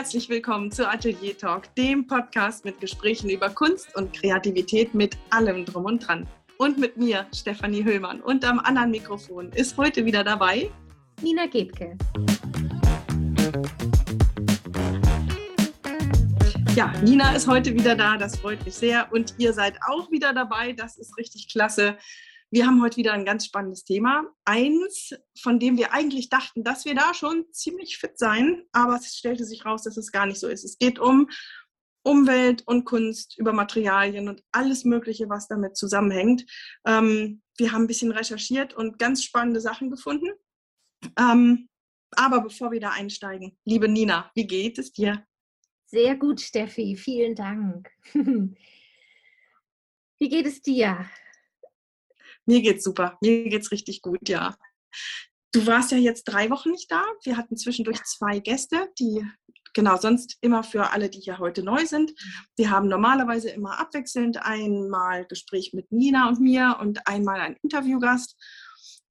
[0.00, 5.66] herzlich willkommen zu Atelier Talk, dem Podcast mit Gesprächen über Kunst und Kreativität mit allem
[5.66, 6.26] drum und dran.
[6.56, 8.22] Und mit mir, Stefanie Höhlmann.
[8.22, 10.70] Und am anderen Mikrofon ist heute wieder dabei
[11.20, 11.98] Nina Gebke.
[16.74, 19.06] Ja, Nina ist heute wieder da, das freut mich sehr.
[19.12, 21.98] Und ihr seid auch wieder dabei, das ist richtig klasse.
[22.52, 24.24] Wir haben heute wieder ein ganz spannendes Thema.
[24.44, 29.14] Eins, von dem wir eigentlich dachten, dass wir da schon ziemlich fit sein, aber es
[29.16, 30.64] stellte sich raus, dass es gar nicht so ist.
[30.64, 31.28] Es geht um
[32.02, 36.44] Umwelt und Kunst, über Materialien und alles Mögliche, was damit zusammenhängt.
[36.84, 40.30] Ähm, wir haben ein bisschen recherchiert und ganz spannende Sachen gefunden.
[41.16, 41.68] Ähm,
[42.16, 45.24] aber bevor wir da einsteigen, liebe Nina, wie geht es dir?
[45.86, 47.90] Sehr gut, Steffi, vielen Dank.
[48.12, 48.56] wie
[50.28, 51.08] geht es dir?
[52.50, 53.16] Mir geht's super.
[53.20, 54.56] Mir geht's richtig gut, ja.
[55.52, 57.04] Du warst ja jetzt drei Wochen nicht da.
[57.22, 59.24] Wir hatten zwischendurch zwei Gäste, die
[59.72, 62.12] genau sonst immer für alle, die hier heute neu sind.
[62.56, 68.36] Wir haben normalerweise immer abwechselnd einmal Gespräch mit Nina und mir und einmal einen Interviewgast.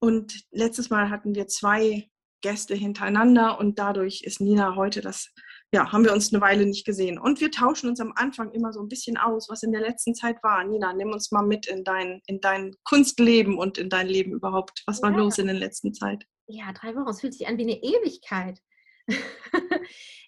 [0.00, 2.10] Und letztes Mal hatten wir zwei
[2.42, 5.30] Gäste hintereinander und dadurch ist Nina heute das
[5.72, 7.18] ja, haben wir uns eine Weile nicht gesehen.
[7.18, 10.14] Und wir tauschen uns am Anfang immer so ein bisschen aus, was in der letzten
[10.14, 10.64] Zeit war.
[10.64, 14.82] Nina, nimm uns mal mit in dein, in dein Kunstleben und in dein Leben überhaupt.
[14.86, 15.18] Was war ja.
[15.18, 16.24] los in der letzten Zeit?
[16.48, 17.08] Ja, drei Wochen.
[17.08, 18.60] Es fühlt sich an wie eine Ewigkeit.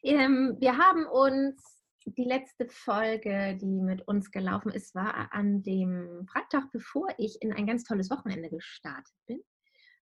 [0.04, 1.60] ähm, wir haben uns
[2.04, 7.52] die letzte Folge, die mit uns gelaufen ist, war an dem Freitag, bevor ich in
[7.52, 9.40] ein ganz tolles Wochenende gestartet bin.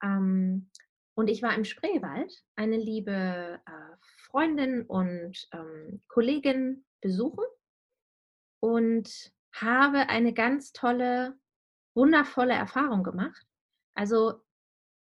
[0.04, 0.70] Ähm,
[1.22, 3.12] und ich war im Spreewald, eine liebe
[3.64, 7.46] äh, Freundin und ähm, Kollegin besuchen
[8.60, 11.36] und habe eine ganz tolle,
[11.94, 13.46] wundervolle Erfahrung gemacht.
[13.94, 14.42] Also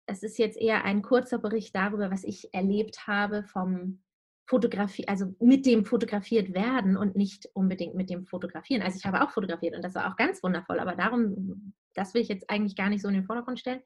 [0.04, 4.02] es ist jetzt eher ein kurzer Bericht darüber, was ich erlebt habe vom
[4.46, 8.82] Fotografie, also mit dem fotografiert werden und nicht unbedingt mit dem Fotografieren.
[8.82, 12.20] Also ich habe auch fotografiert und das war auch ganz wundervoll, aber darum, das will
[12.20, 13.80] ich jetzt eigentlich gar nicht so in den Vordergrund stellen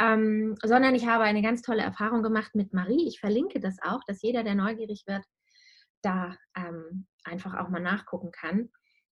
[0.00, 3.06] ähm, sondern ich habe eine ganz tolle Erfahrung gemacht mit Marie.
[3.06, 5.24] Ich verlinke das auch, dass jeder, der neugierig wird,
[6.02, 8.70] da ähm, einfach auch mal nachgucken kann.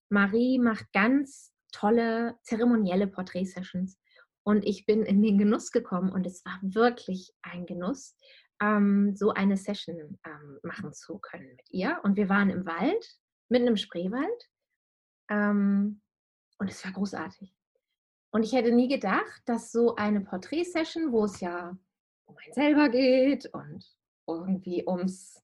[0.09, 3.99] Marie macht ganz tolle zeremonielle Porträtsessions
[4.43, 8.17] und ich bin in den Genuss gekommen und es war wirklich ein Genuss,
[8.59, 11.99] ähm, so eine Session ähm, machen zu können mit ihr.
[12.03, 13.05] Und wir waren im Wald,
[13.49, 14.49] mitten im Spreewald
[15.29, 16.01] ähm,
[16.57, 17.58] und es war großartig.
[18.31, 21.75] Und ich hätte nie gedacht, dass so eine Porträtsession, wo es ja
[22.25, 23.83] um einen selber geht und
[24.27, 25.41] irgendwie ums,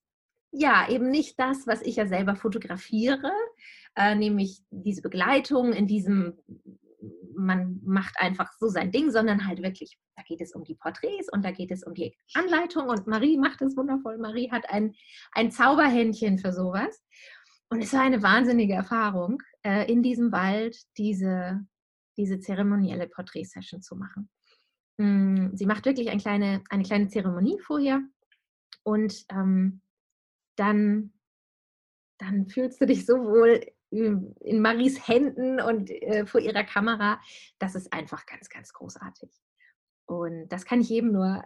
[0.52, 3.32] ja, eben nicht das, was ich ja selber fotografiere,
[3.96, 6.38] äh, nämlich diese Begleitung in diesem,
[7.34, 11.30] man macht einfach so sein Ding, sondern halt wirklich, da geht es um die Porträts
[11.30, 14.18] und da geht es um die Anleitung und Marie macht es wundervoll.
[14.18, 14.94] Marie hat ein,
[15.32, 17.02] ein Zauberhändchen für sowas.
[17.68, 21.66] Und es war eine wahnsinnige Erfahrung, äh, in diesem Wald diese
[22.16, 24.28] diese zeremonielle Porträtsession zu machen.
[24.98, 28.00] Hm, sie macht wirklich eine kleine, eine kleine Zeremonie vorher
[28.82, 29.82] und ähm,
[30.56, 31.12] dann,
[32.18, 33.60] dann fühlst du dich so wohl
[33.90, 37.20] in Maries Händen und äh, vor ihrer Kamera.
[37.58, 39.30] Das ist einfach ganz, ganz großartig.
[40.06, 41.44] Und das kann ich jedem nur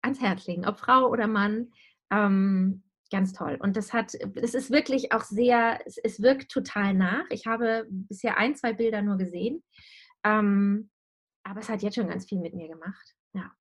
[0.00, 1.72] ans Herz legen, ob Frau oder Mann.
[2.10, 3.56] Ähm, ganz toll.
[3.60, 7.24] Und das hat, es ist wirklich auch sehr, es, es, wirkt total nach.
[7.30, 9.62] Ich habe bisher ein, zwei Bilder nur gesehen.
[10.24, 10.90] Ähm,
[11.44, 13.14] aber es hat jetzt schon ganz viel mit mir gemacht.
[13.32, 13.52] Ja.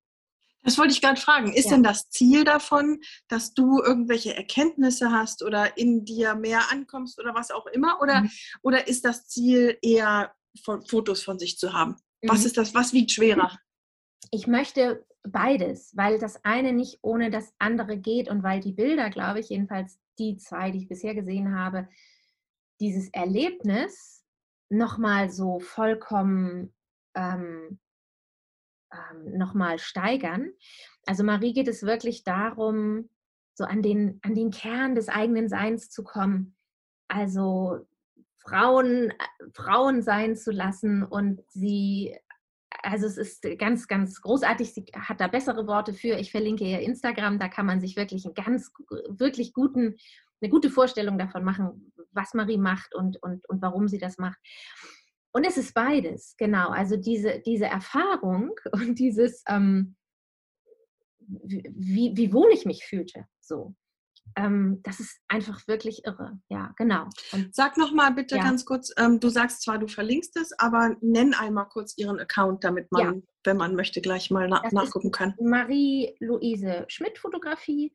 [0.63, 1.53] Das wollte ich gerade fragen.
[1.53, 1.71] Ist ja.
[1.71, 7.35] denn das Ziel davon, dass du irgendwelche Erkenntnisse hast oder in dir mehr ankommst oder
[7.35, 8.01] was auch immer?
[8.01, 8.31] Oder, mhm.
[8.63, 11.97] oder ist das Ziel eher von Fotos von sich zu haben?
[12.21, 12.29] Mhm.
[12.29, 12.73] Was ist das?
[12.73, 13.55] Was wiegt schwerer?
[14.31, 19.09] Ich möchte beides, weil das eine nicht ohne das andere geht und weil die Bilder,
[19.09, 21.87] glaube ich, jedenfalls die zwei, die ich bisher gesehen habe,
[22.79, 24.23] dieses Erlebnis
[24.69, 26.73] nochmal so vollkommen
[27.15, 27.79] ähm,
[28.91, 30.51] ähm, nochmal steigern.
[31.05, 33.09] Also Marie geht es wirklich darum,
[33.53, 36.55] so an den, an den Kern des eigenen Seins zu kommen.
[37.07, 37.85] Also
[38.39, 42.17] Frauen, äh, Frauen sein zu lassen und sie,
[42.85, 44.73] also es ist ganz, ganz großartig.
[44.73, 46.17] Sie hat da bessere Worte für.
[46.17, 48.71] Ich verlinke ihr Instagram, da kann man sich wirklich einen ganz,
[49.07, 49.95] wirklich guten,
[50.41, 54.39] eine gute Vorstellung davon machen, was Marie macht und, und, und warum sie das macht.
[55.31, 56.69] Und es ist beides, genau.
[56.69, 59.95] Also diese, diese Erfahrung und dieses, ähm,
[61.19, 63.75] wie, wie wohl ich mich fühlte, so.
[64.35, 66.39] Ähm, das ist einfach wirklich irre.
[66.49, 67.07] Ja, genau.
[67.31, 68.43] Und Sag noch mal bitte ja.
[68.43, 72.63] ganz kurz, ähm, du sagst zwar, du verlinkst es, aber nenn einmal kurz ihren Account,
[72.63, 73.21] damit man, ja.
[73.45, 75.35] wenn man möchte, gleich mal na nachgucken kann.
[75.39, 77.93] Marie-Louise Schmidt Fotografie.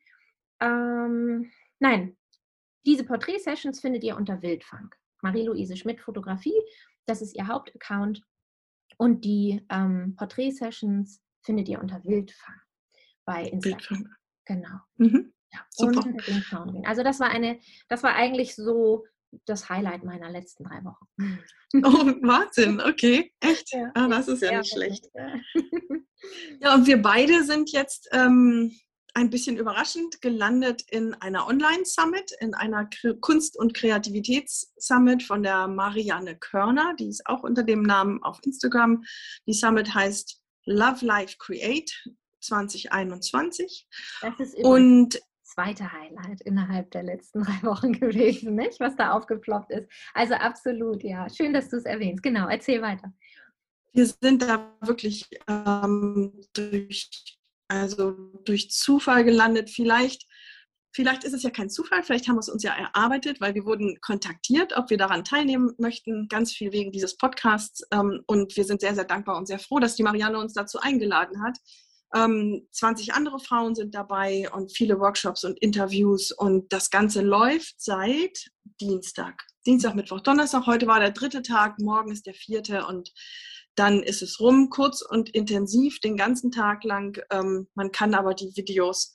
[0.61, 2.17] Ähm, nein,
[2.87, 4.95] diese Porträt-Sessions findet ihr unter Wildfang.
[5.23, 6.59] Marie-Louise Schmidt Fotografie,
[7.07, 8.23] das ist ihr Hauptaccount.
[8.97, 12.55] Und die ähm, Porträt-Sessions findet ihr unter Wildfang
[13.25, 13.81] bei Instagram.
[13.81, 14.15] Wildfang.
[14.47, 14.79] Genau.
[14.97, 15.33] Mhm.
[15.53, 16.05] Ja, Super.
[16.65, 17.59] Und Also das war eine,
[17.89, 19.05] das war eigentlich so
[19.47, 21.07] das Highlight meiner letzten drei Wochen.
[21.73, 21.79] Oh,
[22.23, 23.73] Wahnsinn, okay, echt?
[23.73, 25.09] Ja, ah, das ist ja, nicht schlecht.
[26.61, 28.73] Ja, und wir beide sind jetzt ähm,
[29.15, 32.89] ein bisschen überraschend gelandet in einer Online-Summit, in einer
[33.21, 36.95] Kunst- und Kreativitäts-Summit von der Marianne Körner.
[36.99, 39.05] Die ist auch unter dem Namen auf Instagram.
[39.47, 41.93] Die Summit heißt Love Life Create
[42.41, 43.89] 2021.
[44.23, 45.21] Das ist und
[45.51, 48.81] zweite Highlight innerhalb der letzten drei Wochen gewesen, nicht?
[48.81, 49.89] was da aufgeploppt ist.
[50.15, 51.29] Also absolut, ja.
[51.29, 52.23] Schön, dass du es erwähnst.
[52.23, 53.13] Genau, erzähl weiter.
[53.93, 58.13] Wir sind da wirklich ähm, durch also
[58.45, 59.71] durch Zufall gelandet.
[59.71, 60.27] Vielleicht,
[60.93, 63.65] vielleicht ist es ja kein Zufall, vielleicht haben wir es uns ja erarbeitet, weil wir
[63.65, 67.87] wurden kontaktiert, ob wir daran teilnehmen möchten, ganz viel wegen dieses Podcasts.
[67.93, 70.81] Ähm, und wir sind sehr, sehr dankbar und sehr froh, dass die Marianne uns dazu
[70.81, 71.59] eingeladen hat.
[72.13, 77.81] 20 ähm, andere Frauen sind dabei und viele Workshops und Interviews und das Ganze läuft
[77.81, 79.43] seit Dienstag.
[79.67, 80.67] Dienstag, Mittwoch, Donnerstag.
[80.67, 83.13] Heute war der dritte Tag, morgen ist der vierte und
[83.77, 87.23] dann ist es rum, kurz und intensiv, den ganzen Tag lang.
[87.31, 89.15] Ähm, man kann aber die Videos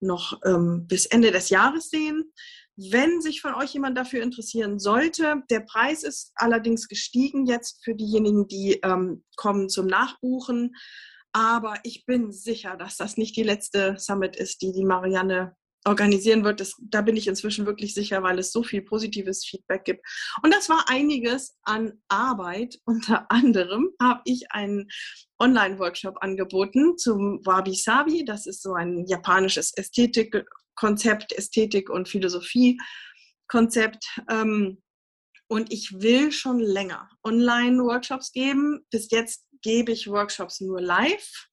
[0.00, 2.32] noch ähm, bis Ende des Jahres sehen.
[2.76, 7.94] Wenn sich von euch jemand dafür interessieren sollte, der Preis ist allerdings gestiegen jetzt für
[7.94, 10.74] diejenigen, die ähm, kommen zum Nachbuchen.
[11.34, 16.44] Aber ich bin sicher, dass das nicht die letzte Summit ist, die die Marianne organisieren
[16.44, 16.60] wird.
[16.60, 20.06] Das, da bin ich inzwischen wirklich sicher, weil es so viel positives Feedback gibt.
[20.42, 22.78] Und das war einiges an Arbeit.
[22.86, 24.88] Unter anderem habe ich einen
[25.40, 28.24] Online-Workshop angeboten zum Wabi-Sabi.
[28.24, 34.06] Das ist so ein japanisches Ästhetikkonzept, Ästhetik und Philosophie-Konzept.
[34.30, 34.80] Ähm,
[35.48, 38.86] und ich will schon länger Online-Workshops geben.
[38.90, 41.48] Bis jetzt gebe ich Workshops nur live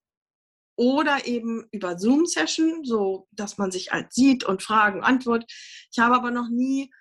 [0.75, 5.49] oder eben über Zoom-Session, so dass man sich halt sieht und Fragen antwortet.
[5.91, 6.91] Ich habe aber noch nie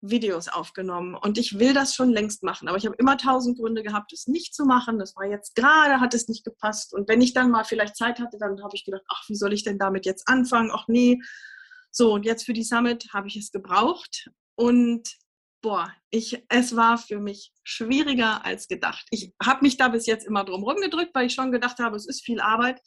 [0.00, 3.82] Videos aufgenommen und ich will das schon längst machen, aber ich habe immer tausend Gründe
[3.82, 4.98] gehabt, es nicht zu machen.
[4.98, 8.20] Das war jetzt gerade, hat es nicht gepasst und wenn ich dann mal vielleicht Zeit
[8.20, 10.70] hatte, dann habe ich gedacht, ach, wie soll ich denn damit jetzt anfangen?
[10.72, 11.18] Ach nee.
[11.90, 15.16] So, und jetzt für die Summit habe ich es gebraucht und
[15.62, 19.06] boah, ich, es war für mich schwieriger als gedacht.
[19.10, 22.06] Ich habe mich da bis jetzt immer drum rumgedrückt, weil ich schon gedacht habe, es
[22.06, 22.80] ist viel Arbeit.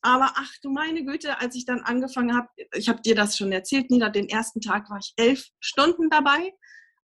[0.00, 3.50] Aber ach du meine Güte, als ich dann angefangen habe, ich habe dir das schon
[3.50, 6.52] erzählt, Nina, den ersten Tag war ich elf Stunden dabei,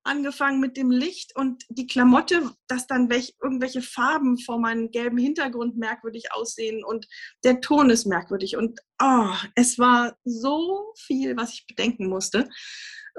[0.03, 5.17] angefangen mit dem Licht und die Klamotte, dass dann welch, irgendwelche Farben vor meinem gelben
[5.17, 7.07] Hintergrund merkwürdig aussehen und
[7.43, 12.47] der Ton ist merkwürdig und oh, es war so viel, was ich bedenken musste.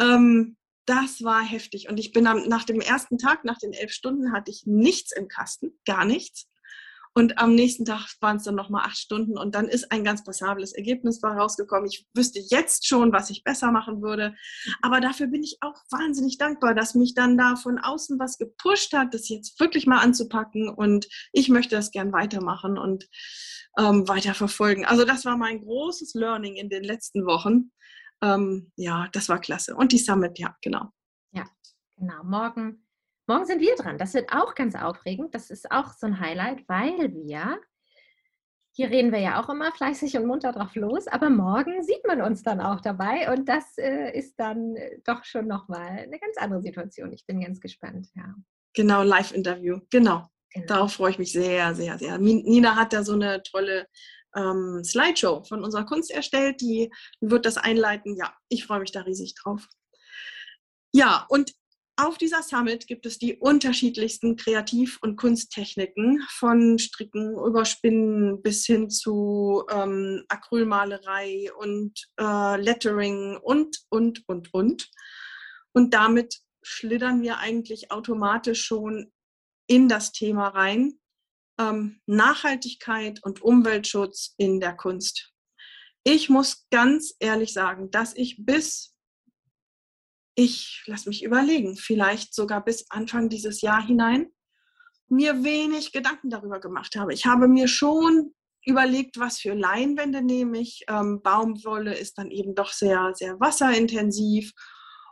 [0.01, 3.93] Ähm, das war heftig und ich bin am, nach dem ersten Tag, nach den elf
[3.93, 6.49] Stunden, hatte ich nichts im Kasten, gar nichts.
[7.17, 10.25] Und am nächsten Tag waren es dann nochmal acht Stunden und dann ist ein ganz
[10.25, 11.89] passables Ergebnis rausgekommen.
[11.89, 14.35] Ich wüsste jetzt schon, was ich besser machen würde.
[14.83, 18.93] Aber dafür bin ich auch wahnsinnig dankbar, dass mich dann da von außen was gepusht
[18.95, 20.69] hat, das jetzt wirklich mal anzupacken.
[20.69, 23.07] Und ich möchte das gern weitermachen und
[23.79, 24.85] ähm, weiter verfolgen.
[24.85, 27.71] Also das war mein großes Learning in den letzten Wochen.
[28.25, 29.77] Ähm, ja, das war klasse.
[29.77, 30.91] Und die Summit, ja, genau.
[31.33, 31.45] Ja,
[31.97, 32.23] genau.
[32.25, 32.85] Morgen
[33.27, 33.97] Morgen sind wir dran.
[33.97, 35.35] Das wird auch ganz aufregend.
[35.35, 37.59] Das ist auch so ein Highlight, weil wir,
[38.73, 42.21] hier reden wir ja auch immer fleißig und munter drauf los, aber morgen sieht man
[42.21, 46.37] uns dann auch dabei und das äh, ist dann äh, doch schon nochmal eine ganz
[46.37, 47.13] andere Situation.
[47.15, 48.35] Ich bin ganz gespannt, ja.
[48.75, 50.29] Genau, Live-Interview, genau.
[50.53, 50.67] genau.
[50.67, 52.19] Darauf freue ich mich sehr, sehr, sehr.
[52.19, 53.87] Nina hat da so eine tolle
[54.37, 58.17] ähm, Slideshow von unserer Kunst erstellt, die wird das einleiten.
[58.17, 59.67] Ja, ich freue mich da riesig drauf.
[60.93, 61.53] Ja, und
[61.97, 68.67] auf dieser Summit gibt es die unterschiedlichsten Kreativ- und Kunsttechniken, von Stricken über Spinnen bis
[68.67, 74.91] hin zu ähm, Acrylmalerei und äh, Lettering und, und, und, und.
[75.73, 79.13] Und damit schlittern wir eigentlich automatisch schon
[79.69, 80.99] in das Thema rein.
[81.59, 85.33] Ähm, Nachhaltigkeit und Umweltschutz in der Kunst.
[86.03, 88.95] Ich muss ganz ehrlich sagen, dass ich bis
[90.35, 94.29] ich lass mich überlegen, vielleicht sogar bis Anfang dieses Jahr hinein,
[95.09, 97.13] mir wenig Gedanken darüber gemacht habe.
[97.13, 98.35] Ich habe mir schon
[98.65, 100.85] überlegt, was für Leinwände nehme ich.
[100.89, 104.53] Ähm, Baumwolle ist dann eben doch sehr, sehr wasserintensiv.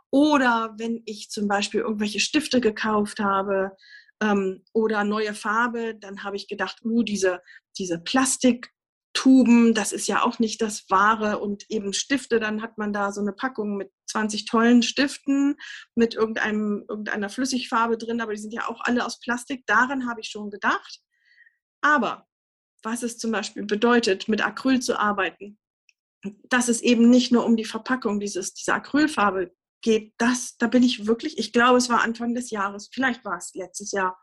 [0.09, 3.71] Oder wenn ich zum Beispiel irgendwelche Stifte gekauft habe
[4.21, 7.41] ähm, oder neue Farbe, dann habe ich gedacht, uh, diese,
[7.77, 8.71] diese Plastik,
[9.13, 13.11] Tuben, das ist ja auch nicht das Wahre und eben Stifte, dann hat man da
[13.11, 15.55] so eine Packung mit 20 tollen Stiften
[15.93, 19.65] mit irgendeinem, irgendeiner Flüssigfarbe drin, aber die sind ja auch alle aus Plastik.
[19.67, 20.99] Daran habe ich schon gedacht.
[21.81, 22.27] Aber
[22.81, 25.59] was es zum Beispiel bedeutet, mit Acryl zu arbeiten,
[26.49, 30.81] dass es eben nicht nur um die Verpackung dieses, dieser Acrylfarbe geht, das, da bin
[30.81, 34.17] ich wirklich, ich glaube, es war Anfang des Jahres, vielleicht war es letztes Jahr,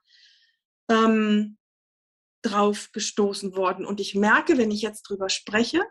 [0.90, 1.56] ähm,
[2.42, 3.86] drauf gestoßen worden.
[3.86, 5.82] Und ich merke, wenn ich jetzt drüber spreche,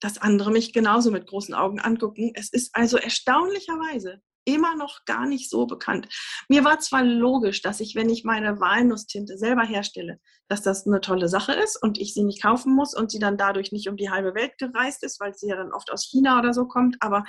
[0.00, 2.32] dass andere mich genauso mit großen Augen angucken.
[2.34, 6.08] Es ist also erstaunlicherweise immer noch gar nicht so bekannt.
[6.48, 11.00] Mir war zwar logisch, dass ich, wenn ich meine Walnusstinte selber herstelle, dass das eine
[11.00, 13.96] tolle Sache ist und ich sie nicht kaufen muss und sie dann dadurch nicht um
[13.96, 16.96] die halbe Welt gereist ist, weil sie ja dann oft aus China oder so kommt,
[17.00, 17.24] aber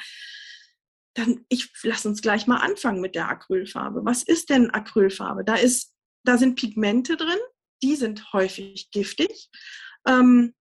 [1.15, 4.05] dann ich lass uns gleich mal anfangen mit der Acrylfarbe.
[4.05, 5.43] Was ist denn Acrylfarbe?
[5.43, 7.39] Da ist da sind Pigmente drin,
[7.83, 9.49] die sind häufig giftig.
[10.07, 10.53] Ähm,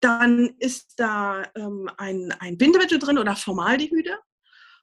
[0.00, 4.18] dann ist da ähm, ein, ein Bindemittel drin oder Formaldehyde.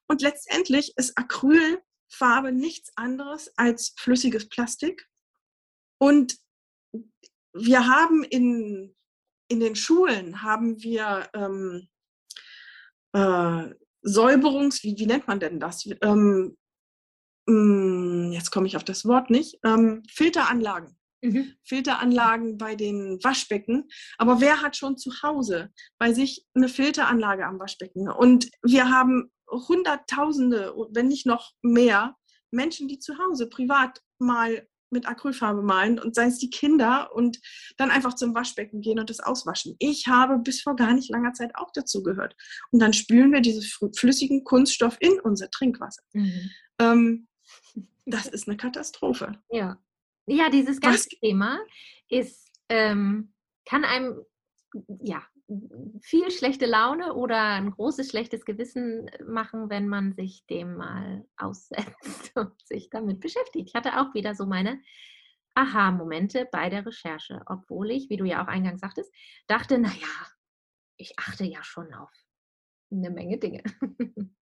[0.08, 5.08] Und letztendlich ist Acrylfarbe nichts anderes als flüssiges Plastik.
[6.00, 6.38] Und
[7.54, 8.96] wir haben in,
[9.50, 11.90] in den Schulen haben wir ähm,
[13.14, 15.86] äh, Säuberungs, wie, wie nennt man denn das?
[16.02, 16.58] Ähm,
[17.48, 20.96] hm, jetzt komme ich auf das Wort nicht, ähm, Filteranlagen.
[21.22, 21.54] Mhm.
[21.66, 23.90] Filteranlagen bei den Waschbecken.
[24.18, 28.10] Aber wer hat schon zu Hause bei sich eine Filteranlage am Waschbecken?
[28.10, 32.16] Und wir haben Hunderttausende, wenn nicht noch mehr,
[32.52, 37.40] Menschen, die zu Hause privat mal mit Acrylfarbe malen und sei es die Kinder und
[37.78, 39.76] dann einfach zum Waschbecken gehen und das auswaschen.
[39.80, 42.36] Ich habe bis vor gar nicht langer Zeit auch dazu gehört.
[42.72, 43.64] Und dann spülen wir diesen
[43.96, 46.04] flüssigen Kunststoff in unser Trinkwasser.
[46.14, 46.50] Mhm.
[46.80, 47.28] Ähm,
[48.06, 49.42] das ist eine Katastrophe.
[49.50, 49.78] Ja,
[50.28, 51.20] ja dieses ganze Was?
[51.20, 51.60] Thema
[52.10, 53.34] ist, ähm,
[53.66, 54.24] kann einem
[55.02, 55.24] ja,
[56.02, 62.32] viel schlechte Laune oder ein großes schlechtes Gewissen machen, wenn man sich dem mal aussetzt
[62.36, 63.70] und sich damit beschäftigt.
[63.70, 64.80] Ich hatte auch wieder so meine
[65.56, 69.12] Aha-Momente bei der Recherche, obwohl ich, wie du ja auch eingangs sagtest,
[69.48, 70.08] dachte, naja,
[70.98, 72.12] ich achte ja schon auf
[72.92, 73.64] eine Menge Dinge.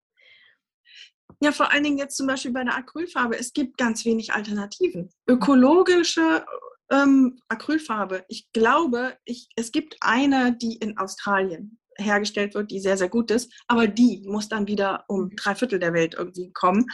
[1.40, 3.36] Ja, vor allen Dingen jetzt zum Beispiel bei der Acrylfarbe.
[3.36, 5.10] Es gibt ganz wenig Alternativen.
[5.28, 6.46] Ökologische
[6.90, 8.24] ähm, Acrylfarbe.
[8.28, 13.30] Ich glaube, ich, es gibt eine, die in Australien hergestellt wird, die sehr, sehr gut
[13.30, 16.86] ist, aber die muss dann wieder um drei Viertel der Welt irgendwie kommen.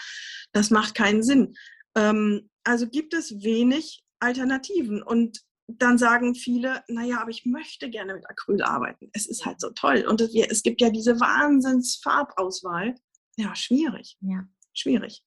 [0.52, 1.54] Das macht keinen Sinn.
[1.96, 8.14] Ähm, also gibt es wenig Alternativen und dann sagen viele, naja, aber ich möchte gerne
[8.14, 9.10] mit Acryl arbeiten.
[9.12, 10.04] Es ist halt so toll.
[10.06, 12.94] Und es, es gibt ja diese Wahnsinns-Farbauswahl.
[13.36, 14.16] Ja, schwierig.
[14.20, 14.46] Ja.
[14.74, 15.24] Schwierig.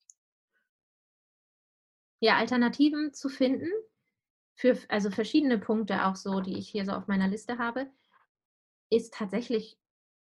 [2.20, 3.68] Ja, Alternativen zu finden
[4.56, 7.90] für also verschiedene Punkte auch so, die ich hier so auf meiner Liste habe,
[8.90, 9.78] ist tatsächlich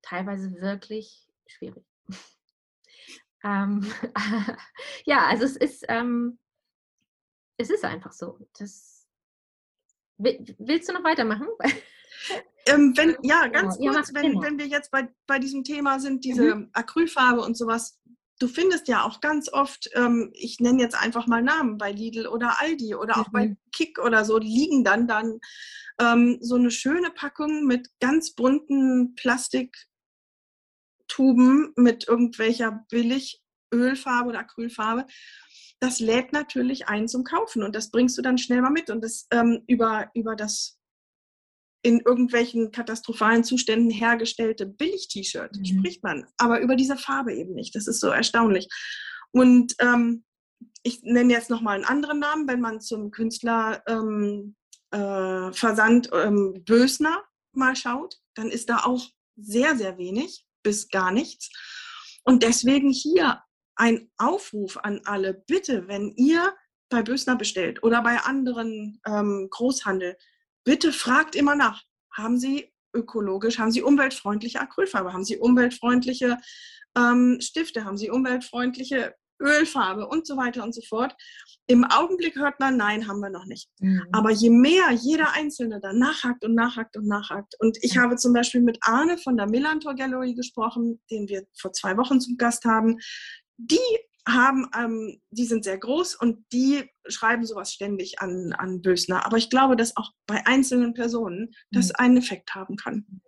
[0.02, 1.86] teilweise wirklich schwierig.
[3.44, 3.90] ähm,
[5.06, 6.38] ja, also es ist, ähm,
[7.58, 8.38] es ist einfach so.
[8.60, 9.08] Das,
[10.18, 11.48] willst du noch weitermachen?
[12.70, 16.26] Ähm, wenn, ja, ganz ja, kurz, wenn, wenn wir jetzt bei, bei diesem Thema sind,
[16.26, 16.70] diese mhm.
[16.74, 17.98] Acrylfarbe und sowas,
[18.40, 22.28] du findest ja auch ganz oft, ähm, ich nenne jetzt einfach mal Namen, bei Lidl
[22.28, 23.34] oder Aldi oder auch mhm.
[23.34, 25.40] bei Kick oder so, liegen dann dann
[26.00, 33.42] ähm, so eine schöne Packung mit ganz bunten Plastiktuben mit irgendwelcher billig
[33.74, 35.06] Ölfarbe oder Acrylfarbe.
[35.80, 39.04] Das lädt natürlich ein zum Kaufen und das bringst du dann schnell mal mit und
[39.04, 40.78] das ähm, über, über das
[41.82, 45.66] in irgendwelchen katastrophalen Zuständen hergestellte Billig-T-Shirt mhm.
[45.66, 47.76] spricht man, aber über diese Farbe eben nicht.
[47.76, 48.68] Das ist so erstaunlich.
[49.32, 50.24] Und ähm,
[50.84, 54.56] ich nenne jetzt nochmal einen anderen Namen, wenn man zum Künstler ähm,
[54.92, 61.12] äh, Versand ähm, Bösner mal schaut, dann ist da auch sehr, sehr wenig bis gar
[61.12, 61.50] nichts.
[62.24, 63.42] Und deswegen hier
[63.76, 66.54] ein Aufruf an alle, bitte, wenn ihr
[66.90, 70.18] bei Bösner bestellt oder bei anderen ähm, Großhandel,
[70.68, 71.82] bitte fragt immer nach.
[72.12, 76.38] Haben Sie ökologisch, haben Sie umweltfreundliche Acrylfarbe, haben Sie umweltfreundliche
[76.98, 81.16] ähm, Stifte, haben Sie umweltfreundliche Ölfarbe und so weiter und so fort.
[81.68, 83.70] Im Augenblick hört man, nein, haben wir noch nicht.
[83.80, 84.04] Mhm.
[84.12, 87.56] Aber je mehr jeder Einzelne da nachhakt und nachhakt und nachhakt.
[87.60, 88.02] Und ich mhm.
[88.02, 92.20] habe zum Beispiel mit Arne von der Millantor Gallery gesprochen, den wir vor zwei Wochen
[92.20, 92.98] zum Gast haben.
[93.56, 93.80] Die
[94.28, 99.26] haben, ähm, die sind sehr groß und die schreiben sowas ständig an, an Bösner.
[99.26, 101.96] Aber ich glaube, dass auch bei einzelnen Personen das mhm.
[101.98, 103.22] einen Effekt haben kann.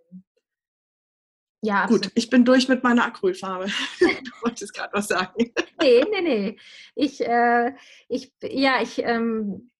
[1.62, 2.04] Ja, absolut.
[2.04, 3.66] Gut, ich bin durch mit meiner Acrylfarbe.
[4.00, 5.52] du wolltest gerade was sagen.
[5.82, 6.58] Nee, nee, nee.
[6.94, 7.74] Ich, äh,
[8.08, 9.70] ich, ja, ich ähm,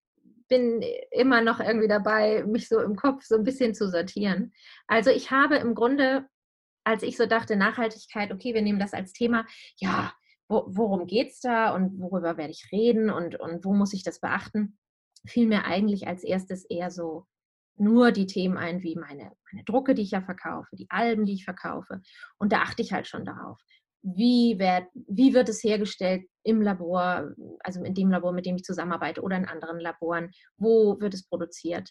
[0.49, 4.53] bin immer noch irgendwie dabei, mich so im Kopf so ein bisschen zu sortieren.
[4.89, 6.29] Also ich habe im Grunde,
[6.85, 9.47] als ich so dachte, Nachhaltigkeit, okay, wir nehmen das als Thema,
[9.77, 10.13] ja,
[10.51, 14.03] wo, worum geht es da und worüber werde ich reden und, und wo muss ich
[14.03, 14.79] das beachten,
[15.27, 17.27] fiel mir eigentlich als erstes eher so
[17.77, 21.35] nur die Themen ein, wie meine, meine Drucke, die ich ja verkaufe, die Alben, die
[21.35, 22.03] ich verkaufe.
[22.39, 23.59] Und da achte ich halt schon darauf.
[24.03, 27.31] Wie wird, wie wird es hergestellt im Labor,
[27.61, 30.31] also in dem Labor, mit dem ich zusammenarbeite oder in anderen Laboren?
[30.57, 31.91] Wo wird es produziert?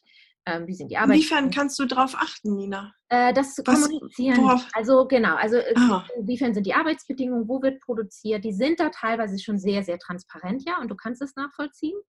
[0.49, 2.93] Ähm, wie sind die Arbeits Inwiefern kannst du darauf achten, Nina?
[3.09, 4.37] Äh, das zu kommunizieren.
[4.37, 4.67] Worauf?
[4.73, 6.07] Also genau, also Aha.
[6.17, 8.43] inwiefern sind die Arbeitsbedingungen, wo wird produziert?
[8.43, 11.99] Die sind da teilweise schon sehr, sehr transparent, ja, und du kannst es nachvollziehen.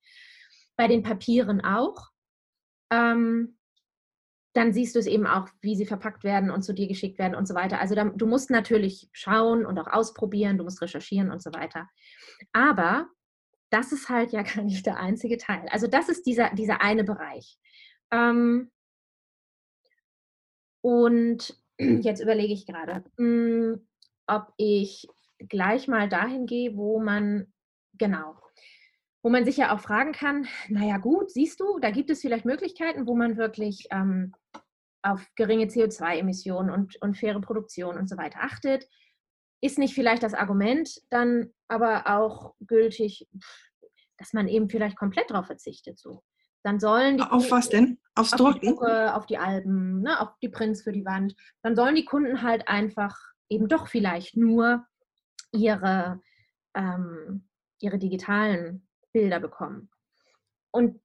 [0.76, 2.08] Bei den Papieren auch.
[2.90, 3.58] Ähm,
[4.52, 7.36] dann siehst du es eben auch, wie sie verpackt werden und zu dir geschickt werden
[7.36, 7.80] und so weiter.
[7.80, 11.88] Also dann, du musst natürlich schauen und auch ausprobieren, du musst recherchieren und so weiter.
[12.52, 13.06] Aber
[13.70, 15.66] das ist halt ja gar nicht der einzige Teil.
[15.70, 17.58] Also das ist dieser, dieser eine Bereich.
[18.10, 18.70] Ähm,
[20.82, 23.86] und jetzt überlege ich gerade, hm,
[24.26, 25.08] ob ich
[25.48, 27.52] gleich mal dahin gehe, wo man,
[27.94, 28.36] genau,
[29.22, 32.44] wo man sich ja auch fragen kann, naja gut, siehst du, da gibt es vielleicht
[32.44, 34.32] Möglichkeiten, wo man wirklich ähm,
[35.02, 38.86] auf geringe CO2-Emissionen und, und faire Produktion und so weiter achtet.
[39.62, 43.26] Ist nicht vielleicht das Argument dann aber auch gültig,
[44.18, 45.98] dass man eben vielleicht komplett darauf verzichtet?
[45.98, 46.22] So.
[46.62, 47.98] Dann sollen die auf Kunden, was denn?
[48.14, 48.60] Aufs auf Drucken?
[48.60, 51.34] Die Drucke, auf die Alben, ne, auf die Prints für die Wand.
[51.62, 54.86] Dann sollen die Kunden halt einfach eben doch vielleicht nur
[55.52, 56.20] ihre,
[56.74, 57.48] ähm,
[57.80, 59.90] ihre digitalen Bilder bekommen.
[60.70, 61.00] Und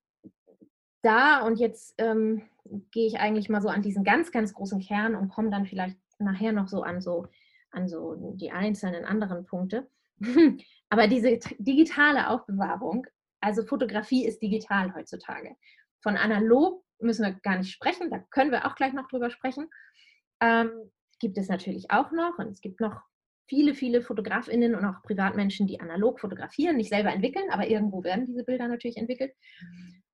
[1.01, 2.43] da, und jetzt ähm,
[2.91, 5.97] gehe ich eigentlich mal so an diesen ganz, ganz großen Kern und komme dann vielleicht
[6.19, 7.27] nachher noch so an so,
[7.71, 9.87] an so die einzelnen anderen Punkte.
[10.89, 13.07] Aber diese digitale Aufbewahrung,
[13.41, 15.55] also Fotografie ist digital heutzutage.
[16.01, 19.69] Von analog müssen wir gar nicht sprechen, da können wir auch gleich noch drüber sprechen.
[20.41, 23.01] Ähm, gibt es natürlich auch noch und es gibt noch
[23.47, 28.25] viele, viele Fotografinnen und auch Privatmenschen, die analog fotografieren, nicht selber entwickeln, aber irgendwo werden
[28.25, 29.33] diese Bilder natürlich entwickelt.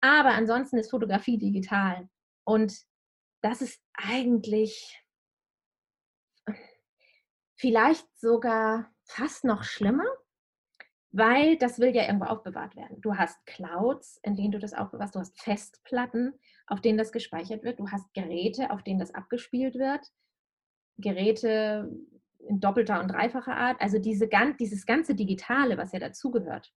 [0.00, 2.09] Aber ansonsten ist Fotografie digital.
[2.44, 2.74] Und
[3.42, 5.02] das ist eigentlich
[7.57, 10.07] vielleicht sogar fast noch schlimmer,
[11.11, 13.01] weil das will ja irgendwo aufbewahrt werden.
[13.01, 16.35] Du hast Clouds, in denen du das aufbewahrst, du hast Festplatten,
[16.66, 20.07] auf denen das gespeichert wird, du hast Geräte, auf denen das abgespielt wird,
[20.99, 21.90] Geräte
[22.40, 23.81] in doppelter und dreifacher Art.
[23.81, 24.29] Also diese,
[24.61, 26.73] dieses ganze Digitale, was ja dazugehört,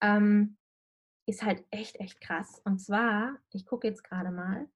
[0.00, 0.58] ähm,
[1.26, 2.60] ist halt echt, echt krass.
[2.64, 4.68] Und zwar, ich gucke jetzt gerade mal,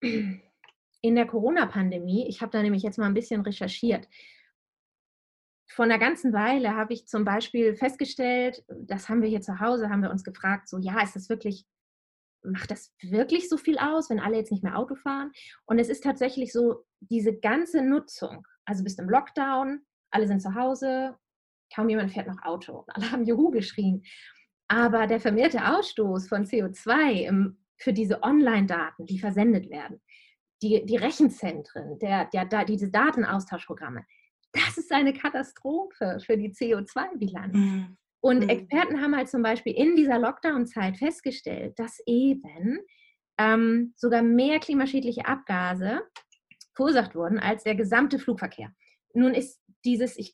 [0.00, 4.08] in der Corona-Pandemie, ich habe da nämlich jetzt mal ein bisschen recherchiert,
[5.74, 9.88] vor einer ganzen Weile habe ich zum Beispiel festgestellt, das haben wir hier zu Hause,
[9.88, 11.66] haben wir uns gefragt, so ja, ist das wirklich
[12.44, 15.32] macht das wirklich so viel aus, wenn alle jetzt nicht mehr Auto fahren?
[15.64, 19.80] Und es ist tatsächlich so, diese ganze Nutzung, also bist im Lockdown,
[20.10, 21.16] alle sind zu Hause,
[21.74, 22.84] kaum jemand fährt noch Auto.
[22.88, 24.02] Alle haben Juhu geschrien.
[24.68, 30.00] Aber der vermehrte Ausstoß von CO2 im, für diese Online-Daten, die versendet werden,
[30.62, 34.04] die, die Rechenzentren, der, der, diese Datenaustauschprogramme,
[34.52, 37.54] das ist eine Katastrophe für die CO2-Bilanz.
[37.54, 37.96] Mhm.
[38.20, 38.48] Und mhm.
[38.48, 42.78] Experten haben halt zum Beispiel in dieser Lockdown-Zeit festgestellt, dass eben
[43.38, 46.02] ähm, sogar mehr klimaschädliche Abgase
[46.74, 48.72] verursacht wurden als der gesamte Flugverkehr.
[49.14, 50.32] Nun ist dieses, ich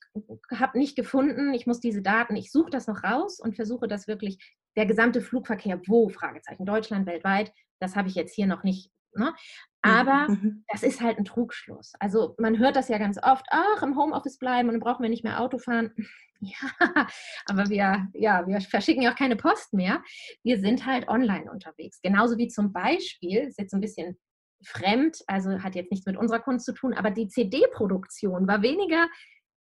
[0.53, 4.07] habe nicht gefunden, ich muss diese Daten, ich suche das noch raus und versuche das
[4.07, 4.39] wirklich,
[4.77, 8.91] der gesamte Flugverkehr, wo, Fragezeichen, Deutschland, weltweit, das habe ich jetzt hier noch nicht.
[9.19, 9.35] Ne?
[9.83, 10.65] Aber mhm.
[10.69, 11.93] das ist halt ein Trugschluss.
[12.01, 15.11] Also man hört das ja ganz oft, ach, im Homeoffice bleiben und dann brauchen wir
[15.11, 15.93] nicht mehr Auto fahren.
[16.41, 17.09] Ja,
[17.47, 20.05] aber wir, ja, wir verschicken ja auch keine Post mehr.
[20.45, 22.01] Wir sind halt online unterwegs.
[22.01, 24.17] Genauso wie zum Beispiel, ist jetzt ein bisschen
[24.65, 29.09] fremd, also hat jetzt nichts mit unserer Kunst zu tun, aber die CD-Produktion war weniger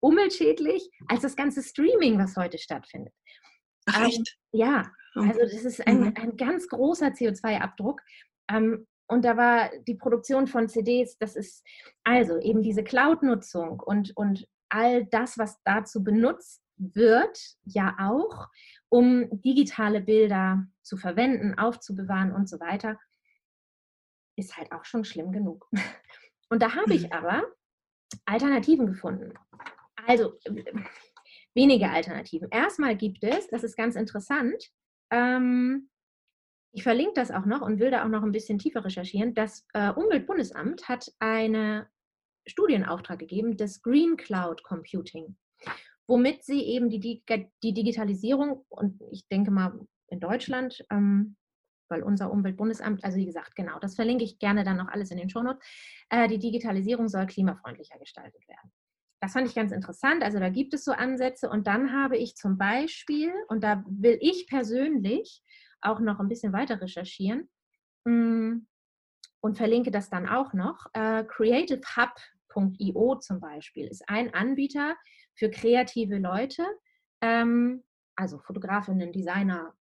[0.01, 3.13] umweltschädlich als das ganze Streaming, was heute stattfindet.
[3.87, 4.37] Ach, ähm, echt?
[4.51, 6.13] ja, also das ist ein, mhm.
[6.15, 8.01] ein ganz großer CO2-Abdruck.
[8.51, 11.65] Ähm, und da war die Produktion von CDs, das ist
[12.03, 18.47] also eben diese Cloud-Nutzung und, und all das, was dazu benutzt wird, ja auch,
[18.89, 22.99] um digitale Bilder zu verwenden, aufzubewahren und so weiter,
[24.35, 25.67] ist halt auch schon schlimm genug.
[26.49, 27.43] Und da habe ich aber
[28.25, 29.33] Alternativen gefunden.
[30.05, 30.39] Also
[31.53, 32.47] wenige Alternativen.
[32.51, 34.71] Erstmal gibt es, das ist ganz interessant,
[35.11, 35.89] ähm,
[36.77, 39.33] ich verlinke das auch noch und will da auch noch ein bisschen tiefer recherchieren.
[39.33, 41.87] Das äh, Umweltbundesamt hat einen
[42.45, 45.35] Studienauftrag gegeben, das Green Cloud Computing,
[46.05, 47.23] womit sie eben die,
[47.63, 49.73] die Digitalisierung und ich denke mal,
[50.09, 51.35] in Deutschland, ähm,
[51.89, 55.17] weil unser Umweltbundesamt, also wie gesagt, genau, das verlinke ich gerne dann noch alles in
[55.17, 55.65] den Shownotes.
[56.11, 58.71] Äh, die Digitalisierung soll klimafreundlicher gestaltet werden.
[59.19, 60.21] Das fand ich ganz interessant.
[60.21, 61.49] Also da gibt es so Ansätze.
[61.49, 65.41] Und dann habe ich zum Beispiel, und da will ich persönlich
[65.81, 67.49] auch noch ein bisschen weiter recherchieren
[68.05, 68.65] mm,
[69.41, 70.87] und verlinke das dann auch noch.
[70.93, 74.95] Äh, CreativeHub.io zum Beispiel ist ein Anbieter
[75.35, 76.65] für kreative Leute,
[77.21, 77.83] ähm,
[78.15, 79.73] also Fotografinnen, Designer,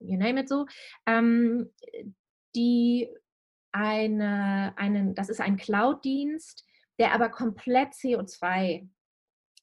[0.00, 0.66] you name it so,
[1.06, 1.70] ähm,
[2.54, 3.08] die
[3.72, 6.66] eine, einen, das ist ein Cloud-Dienst,
[6.98, 8.88] der aber komplett CO2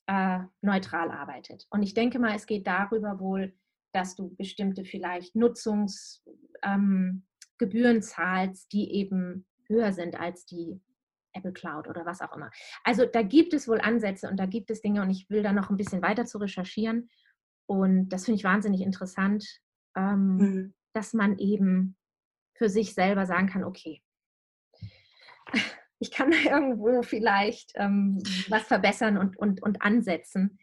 [0.07, 1.67] äh, neutral arbeitet.
[1.69, 3.53] Und ich denke mal, es geht darüber wohl,
[3.91, 7.23] dass du bestimmte vielleicht Nutzungsgebühren
[7.61, 10.79] ähm, zahlst, die eben höher sind als die
[11.33, 12.51] Apple Cloud oder was auch immer.
[12.83, 15.53] Also da gibt es wohl Ansätze und da gibt es Dinge und ich will da
[15.53, 17.09] noch ein bisschen weiter zu recherchieren.
[17.65, 19.45] Und das finde ich wahnsinnig interessant,
[19.95, 20.73] ähm, mhm.
[20.93, 21.95] dass man eben
[22.55, 24.01] für sich selber sagen kann, okay,
[25.99, 30.59] ich kann irgendwo vielleicht ähm, was verbessern und, und, und ansetzen.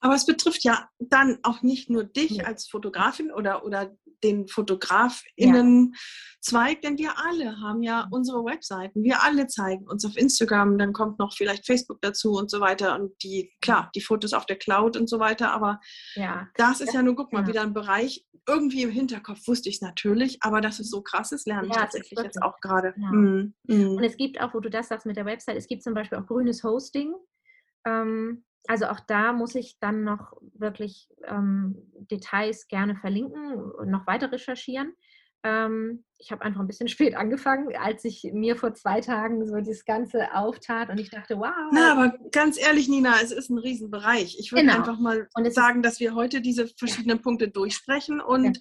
[0.00, 2.44] Aber es betrifft ja dann auch nicht nur dich ja.
[2.44, 6.84] als Fotografin oder, oder den Fotografinnen-Zweig, ja.
[6.90, 9.02] denn wir alle haben ja unsere Webseiten.
[9.02, 12.98] Wir alle zeigen uns auf Instagram, dann kommt noch vielleicht Facebook dazu und so weiter.
[12.98, 15.52] Und die, klar, die Fotos auf der Cloud und so weiter.
[15.52, 15.80] Aber
[16.14, 16.48] ja.
[16.56, 19.82] das ist ja nur, guck mal, wieder ein Bereich, irgendwie im Hinterkopf wusste ich es
[19.82, 22.94] natürlich, aber dass es so krass ist, lerne ich tatsächlich jetzt auch gerade.
[22.94, 23.12] Genau.
[23.12, 23.96] Mm, mm.
[23.96, 26.18] Und es gibt auch, wo du das sagst mit der Website, es gibt zum Beispiel
[26.18, 27.14] auch grünes Hosting.
[27.86, 31.76] Ähm, also auch da muss ich dann noch wirklich ähm,
[32.10, 34.94] Details gerne verlinken und noch weiter recherchieren.
[35.42, 39.56] Ähm, ich habe einfach ein bisschen spät angefangen, als ich mir vor zwei Tagen so
[39.56, 41.70] das Ganze auftat und ich dachte, wow.
[41.72, 44.36] Na, aber ganz ehrlich, Nina, es ist ein Riesenbereich.
[44.38, 44.78] Ich würde genau.
[44.78, 47.22] einfach mal sagen, dass wir heute diese verschiedenen ja.
[47.22, 48.60] Punkte durchsprechen und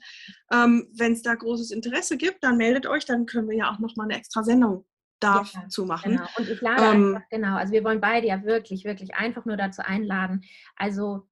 [0.51, 0.65] ja.
[0.65, 3.79] ähm, wenn es da großes Interesse gibt, dann meldet euch, dann können wir ja auch
[3.79, 4.85] nochmal eine extra Sendung
[5.19, 6.11] dazu ja, machen.
[6.11, 6.27] Genau.
[6.37, 9.57] Und ich lade ähm, einfach, genau, also wir wollen beide ja wirklich, wirklich einfach nur
[9.57, 10.41] dazu einladen.
[10.75, 11.27] Also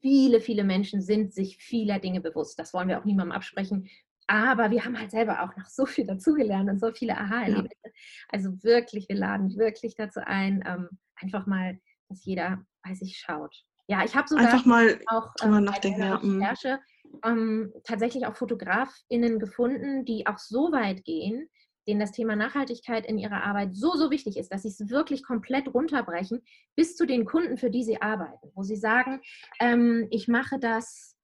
[0.00, 2.58] viele, viele Menschen sind sich vieler Dinge bewusst.
[2.58, 3.88] Das wollen wir auch niemandem absprechen.
[4.26, 7.76] Aber wir haben halt selber auch noch so viel dazugelernt und so viele Aha-Erlebnisse.
[7.84, 7.90] Ja.
[8.28, 11.78] Also wirklich, wir laden wirklich dazu ein, ähm, einfach mal,
[12.08, 13.64] dass jeder bei sich schaut.
[13.86, 16.18] Ja, ich habe sogar einfach mal auch ähm, nachdenken, ja.
[16.18, 16.42] Mhm.
[16.42, 16.78] Recherche
[17.24, 21.48] ähm, tatsächlich auch FotografInnen gefunden, die auch so weit gehen,
[21.88, 25.24] denen das Thema Nachhaltigkeit in ihrer Arbeit so, so wichtig ist, dass sie es wirklich
[25.24, 26.42] komplett runterbrechen,
[26.76, 29.20] bis zu den Kunden, für die sie arbeiten, wo sie sagen,
[29.58, 31.16] ähm, ich mache das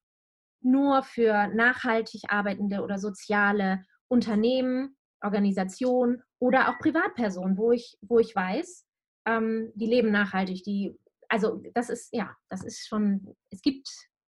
[0.63, 8.35] nur für nachhaltig arbeitende oder soziale Unternehmen, Organisationen oder auch Privatpersonen, wo ich, wo ich
[8.35, 8.87] weiß,
[9.27, 10.99] ähm, die leben nachhaltig, die,
[11.29, 13.89] also das ist, ja, das ist schon, es gibt,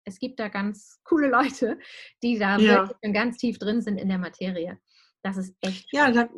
[0.05, 1.77] es gibt da ganz coole Leute,
[2.23, 2.88] die da ja.
[2.89, 4.79] wirklich ganz tief drin sind in der Materie.
[5.25, 5.91] Das ist echt.
[5.91, 6.29] Ja, da,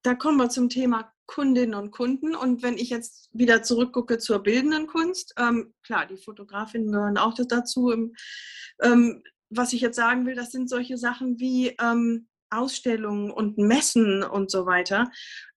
[0.00, 2.34] da kommen wir zum Thema Kundinnen und Kunden.
[2.34, 7.34] Und wenn ich jetzt wieder zurückgucke zur bildenden Kunst, ähm, klar, die Fotografinnen gehören auch
[7.34, 7.92] dazu.
[8.80, 14.22] Ähm, was ich jetzt sagen will, das sind solche Sachen wie ähm, Ausstellungen und Messen
[14.22, 15.10] und so weiter.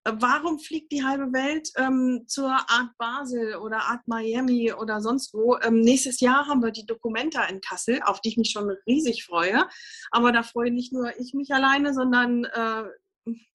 [0.05, 5.34] Äh, warum fliegt die halbe Welt ähm, zur Art Basel oder Art Miami oder sonst
[5.34, 5.58] wo?
[5.58, 9.25] Ähm, nächstes Jahr haben wir die Documenta in Kassel, auf die ich mich schon riesig
[9.25, 9.67] freue.
[10.12, 12.84] Aber da freue nicht nur ich mich alleine, sondern äh,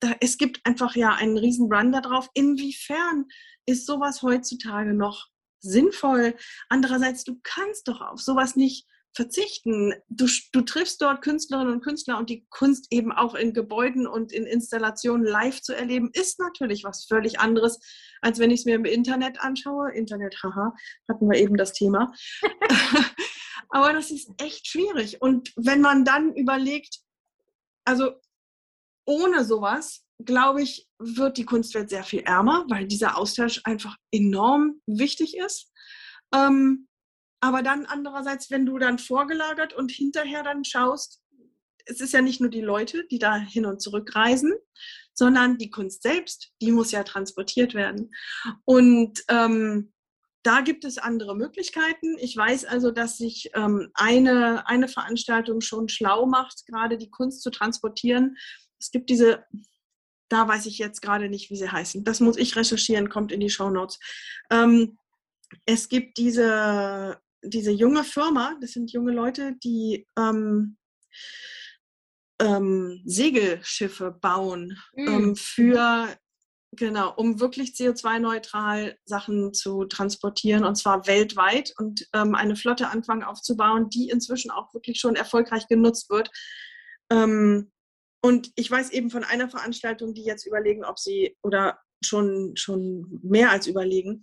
[0.00, 2.28] da, es gibt einfach ja einen riesen Run darauf.
[2.34, 3.26] Inwiefern
[3.66, 5.28] ist sowas heutzutage noch
[5.60, 6.34] sinnvoll?
[6.68, 9.92] Andererseits, du kannst doch auf sowas nicht verzichten.
[10.08, 14.32] Du, du triffst dort Künstlerinnen und Künstler und die Kunst eben auch in Gebäuden und
[14.32, 17.80] in Installationen live zu erleben, ist natürlich was völlig anderes,
[18.20, 19.92] als wenn ich es mir im Internet anschaue.
[19.92, 20.72] Internet, haha,
[21.08, 22.12] hatten wir eben das Thema.
[23.68, 25.20] Aber das ist echt schwierig.
[25.20, 26.98] Und wenn man dann überlegt,
[27.84, 28.12] also
[29.06, 34.80] ohne sowas, glaube ich, wird die Kunstwelt sehr viel ärmer, weil dieser Austausch einfach enorm
[34.86, 35.72] wichtig ist.
[36.34, 36.88] Ähm,
[37.40, 41.22] aber dann andererseits, wenn du dann vorgelagert und hinterher dann schaust,
[41.86, 44.52] es ist ja nicht nur die Leute, die da hin und zurück reisen,
[45.14, 48.12] sondern die Kunst selbst, die muss ja transportiert werden.
[48.64, 49.92] Und ähm,
[50.42, 52.16] da gibt es andere Möglichkeiten.
[52.18, 57.42] Ich weiß also, dass sich ähm, eine, eine Veranstaltung schon schlau macht, gerade die Kunst
[57.42, 58.36] zu transportieren.
[58.78, 59.44] Es gibt diese,
[60.28, 62.04] da weiß ich jetzt gerade nicht, wie sie heißen.
[62.04, 63.98] Das muss ich recherchieren, kommt in die Show Notes.
[64.50, 64.98] Ähm,
[65.66, 70.76] es gibt diese, diese junge Firma, das sind junge Leute, die ähm,
[72.40, 75.36] ähm, Segelschiffe bauen mhm.
[75.36, 76.08] für
[76.76, 83.24] Genau, um wirklich CO2-neutral Sachen zu transportieren und zwar weltweit und ähm, eine Flotte anfangen
[83.24, 86.30] aufzubauen, die inzwischen auch wirklich schon erfolgreich genutzt wird.
[87.10, 87.72] Ähm,
[88.22, 93.18] und ich weiß eben von einer Veranstaltung, die jetzt überlegen, ob sie oder schon, schon
[93.22, 94.22] mehr als überlegen,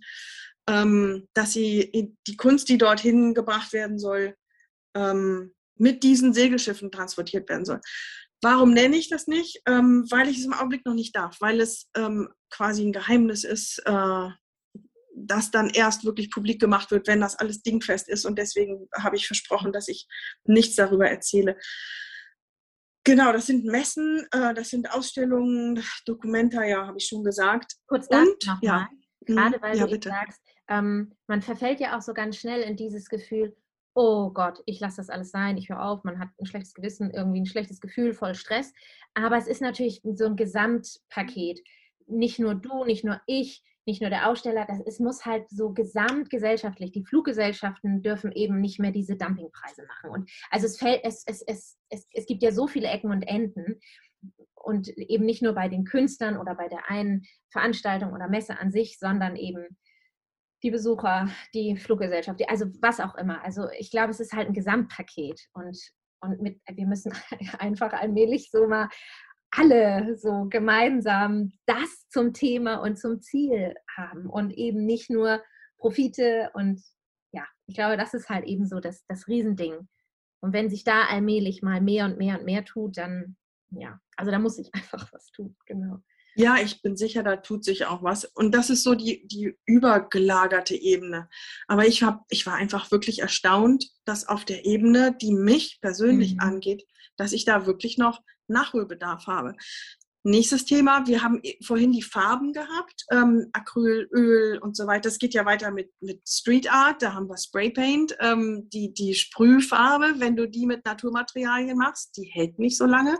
[1.34, 4.34] dass sie die Kunst, die dorthin gebracht werden soll,
[4.94, 7.80] ähm, mit diesen Segelschiffen transportiert werden soll.
[8.40, 9.62] Warum nenne ich das nicht?
[9.66, 13.44] Ähm, weil ich es im Augenblick noch nicht darf, weil es ähm, quasi ein Geheimnis
[13.44, 14.28] ist, äh,
[15.14, 18.24] das dann erst wirklich publik gemacht wird, wenn das alles dingfest ist.
[18.24, 20.06] Und deswegen habe ich versprochen, dass ich
[20.44, 21.56] nichts darüber erzähle.
[23.02, 27.72] Genau, das sind Messen, äh, das sind Ausstellungen, Dokumenta, ja, habe ich schon gesagt.
[27.86, 28.88] Kurz dazu nochmal, ja.
[29.26, 33.08] gerade weil ja, du sagst, ähm, man verfällt ja auch so ganz schnell in dieses
[33.08, 33.56] Gefühl,
[33.94, 37.10] oh Gott, ich lasse das alles sein, ich höre auf, man hat ein schlechtes Gewissen,
[37.10, 38.72] irgendwie ein schlechtes Gefühl, voll Stress.
[39.14, 41.60] Aber es ist natürlich so ein Gesamtpaket.
[42.06, 45.72] Nicht nur du, nicht nur ich, nicht nur der Aussteller, das, es muss halt so
[45.72, 50.10] gesamtgesellschaftlich, die Fluggesellschaften dürfen eben nicht mehr diese Dumpingpreise machen.
[50.10, 53.22] Und also es, fällt, es, es, es, es, es gibt ja so viele Ecken und
[53.22, 53.80] Enden
[54.54, 58.70] und eben nicht nur bei den Künstlern oder bei der einen Veranstaltung oder Messe an
[58.70, 59.78] sich, sondern eben
[60.62, 63.42] die Besucher, die Fluggesellschaft, die, also was auch immer.
[63.44, 65.78] Also ich glaube, es ist halt ein Gesamtpaket und,
[66.20, 67.12] und mit, wir müssen
[67.58, 68.88] einfach allmählich so mal
[69.50, 75.42] alle so gemeinsam das zum Thema und zum Ziel haben und eben nicht nur
[75.78, 76.82] Profite und
[77.32, 79.88] ja, ich glaube, das ist halt eben so das, das Riesending.
[80.40, 83.36] Und wenn sich da allmählich mal mehr und mehr und mehr tut, dann
[83.70, 85.98] ja, also da muss ich einfach was tun, genau.
[86.38, 88.24] Ja, ich bin sicher, da tut sich auch was.
[88.24, 91.28] Und das ist so die, die übergelagerte Ebene.
[91.66, 96.34] Aber ich, hab, ich war einfach wirklich erstaunt, dass auf der Ebene, die mich persönlich
[96.34, 96.40] mhm.
[96.40, 96.84] angeht,
[97.16, 99.56] dass ich da wirklich noch Nachholbedarf habe.
[100.22, 105.08] Nächstes Thema, wir haben vorhin die Farben gehabt, ähm, Acryl, Öl und so weiter.
[105.08, 108.92] Das geht ja weiter mit, mit Street Art, da haben wir Spray Paint, ähm, die,
[108.92, 113.18] die Sprühfarbe, wenn du die mit Naturmaterialien machst, die hält nicht so lange,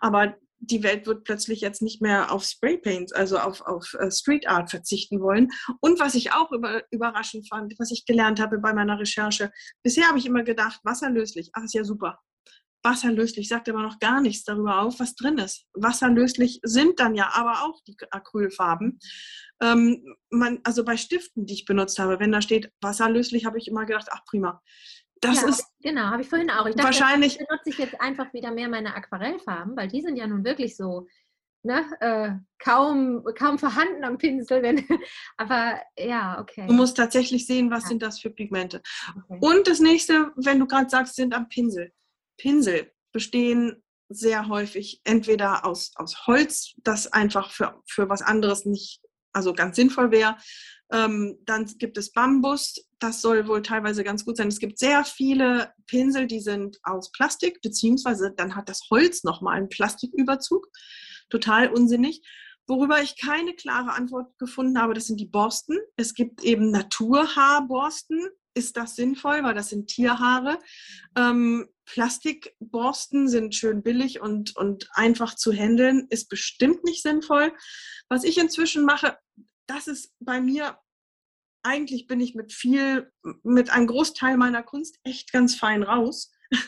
[0.00, 4.10] aber die Welt wird plötzlich jetzt nicht mehr auf Spray Paints, also auf, auf uh,
[4.10, 5.48] Street Art verzichten wollen.
[5.80, 9.50] Und was ich auch über, überraschend fand, was ich gelernt habe bei meiner Recherche,
[9.82, 12.18] bisher habe ich immer gedacht, wasserlöslich, ach, ist ja super.
[12.82, 15.64] Wasserlöslich sagt aber noch gar nichts darüber auf, was drin ist.
[15.72, 18.98] Wasserlöslich sind dann ja aber auch die Acrylfarben.
[19.62, 23.68] Ähm, man, also bei Stiften, die ich benutzt habe, wenn da steht wasserlöslich, habe ich
[23.68, 24.60] immer gedacht, ach prima
[25.24, 26.66] das ja, ist genau, habe ich vorhin auch.
[26.66, 30.26] Ich dachte, wahrscheinlich benutze ich jetzt einfach wieder mehr meine Aquarellfarben, weil die sind ja
[30.26, 31.06] nun wirklich so
[31.64, 32.30] ne, äh,
[32.62, 34.62] kaum, kaum vorhanden am Pinsel.
[34.62, 34.86] Wenn,
[35.36, 36.66] aber ja, okay.
[36.66, 37.88] Du musst tatsächlich sehen, was ja.
[37.90, 38.82] sind das für Pigmente.
[39.08, 39.38] Okay.
[39.40, 41.92] Und das nächste, wenn du gerade sagst, sind am Pinsel.
[42.36, 49.00] Pinsel bestehen sehr häufig entweder aus, aus Holz, das einfach für, für was anderes nicht,
[49.32, 50.36] also ganz sinnvoll wäre,
[50.92, 54.48] ähm, dann gibt es Bambus, das soll wohl teilweise ganz gut sein.
[54.48, 59.58] Es gibt sehr viele Pinsel, die sind aus Plastik, beziehungsweise dann hat das Holz nochmal
[59.58, 60.66] einen Plastiküberzug.
[61.28, 62.22] Total unsinnig.
[62.66, 65.78] Worüber ich keine klare Antwort gefunden habe, das sind die Borsten.
[65.96, 68.26] Es gibt eben Naturhaarborsten.
[68.54, 70.58] Ist das sinnvoll, weil das sind Tierhaare?
[71.14, 77.52] Ähm, Plastikborsten sind schön billig und, und einfach zu handeln, ist bestimmt nicht sinnvoll.
[78.08, 79.18] Was ich inzwischen mache,
[79.66, 80.78] das ist bei mir,
[81.64, 83.10] eigentlich bin ich mit viel,
[83.42, 86.32] mit einem Großteil meiner Kunst echt ganz fein raus.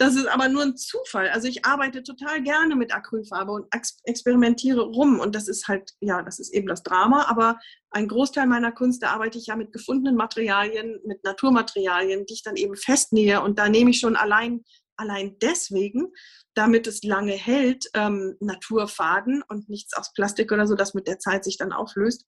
[0.00, 1.28] Das ist aber nur ein Zufall.
[1.30, 3.66] Also ich arbeite total gerne mit Acrylfarbe und
[4.04, 5.18] experimentiere rum.
[5.18, 7.24] Und das ist halt, ja, das ist eben das Drama.
[7.24, 7.58] Aber
[7.90, 12.44] ein Großteil meiner Kunst, da arbeite ich ja mit gefundenen Materialien, mit Naturmaterialien, die ich
[12.44, 13.42] dann eben festnähe.
[13.42, 14.62] Und da nehme ich schon allein,
[14.96, 16.12] allein deswegen
[16.58, 21.20] damit es lange hält, ähm, Naturfaden und nichts aus Plastik oder so, das mit der
[21.20, 22.24] Zeit sich dann auflöst.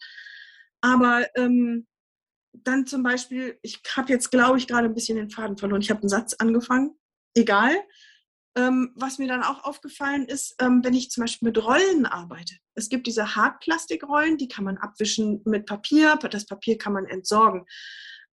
[0.81, 1.87] Aber ähm,
[2.53, 5.83] dann zum Beispiel, ich habe jetzt, glaube ich, gerade ein bisschen den Faden verloren.
[5.83, 6.97] Ich habe einen Satz angefangen,
[7.35, 7.75] egal.
[8.57, 12.57] Ähm, was mir dann auch aufgefallen ist, ähm, wenn ich zum Beispiel mit Rollen arbeite.
[12.75, 16.17] Es gibt diese Hartplastikrollen, die kann man abwischen mit Papier.
[16.17, 17.65] Das Papier kann man entsorgen.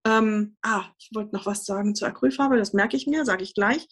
[0.04, 3.54] Ähm, ah, ich wollte noch was sagen zur Acrylfarbe, das merke ich mir, sage ich
[3.54, 3.86] gleich.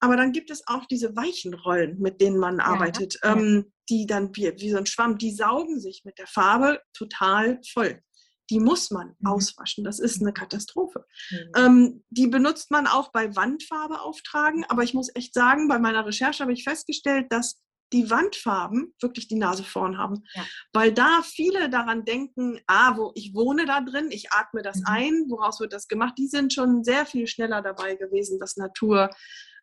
[0.00, 4.06] Aber dann gibt es auch diese weichen Rollen, mit denen man arbeitet, ja, ähm, die
[4.06, 8.02] dann wie, wie so ein Schwamm, die saugen sich mit der Farbe total voll.
[8.48, 9.30] Die muss man mhm.
[9.30, 9.84] auswaschen.
[9.84, 11.04] Das ist eine Katastrophe.
[11.30, 11.52] Mhm.
[11.56, 14.64] Ähm, die benutzt man auch bei Wandfarbe auftragen.
[14.68, 17.60] Aber ich muss echt sagen, bei meiner Recherche habe ich festgestellt, dass
[17.92, 20.22] die Wandfarben wirklich die Nase vorn haben.
[20.34, 20.44] Ja.
[20.72, 24.86] Weil da viele daran denken, ah, wo ich wohne da drin, ich atme das mhm.
[24.86, 26.14] ein, woraus wird das gemacht?
[26.16, 29.10] Die sind schon sehr viel schneller dabei gewesen, das Natur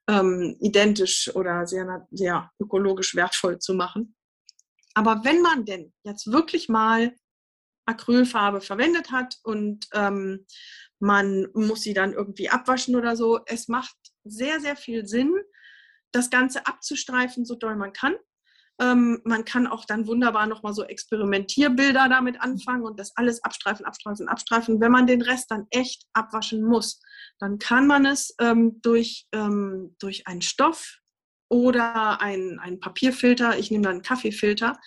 [0.07, 4.15] ähm, identisch oder sehr, sehr ökologisch wertvoll zu machen.
[4.93, 7.15] Aber wenn man denn jetzt wirklich mal
[7.85, 10.45] Acrylfarbe verwendet hat und ähm,
[10.99, 15.33] man muss sie dann irgendwie abwaschen oder so, es macht sehr, sehr viel Sinn,
[16.11, 18.15] das Ganze abzustreifen, so doll man kann.
[18.79, 23.85] Ähm, man kann auch dann wunderbar nochmal so Experimentierbilder damit anfangen und das alles abstreifen,
[23.85, 24.79] abstreifen, abstreifen.
[24.79, 27.01] Wenn man den Rest dann echt abwaschen muss,
[27.39, 30.99] dann kann man es ähm, durch, ähm, durch einen Stoff
[31.49, 34.77] oder einen, einen Papierfilter, ich nehme dann einen Kaffeefilter,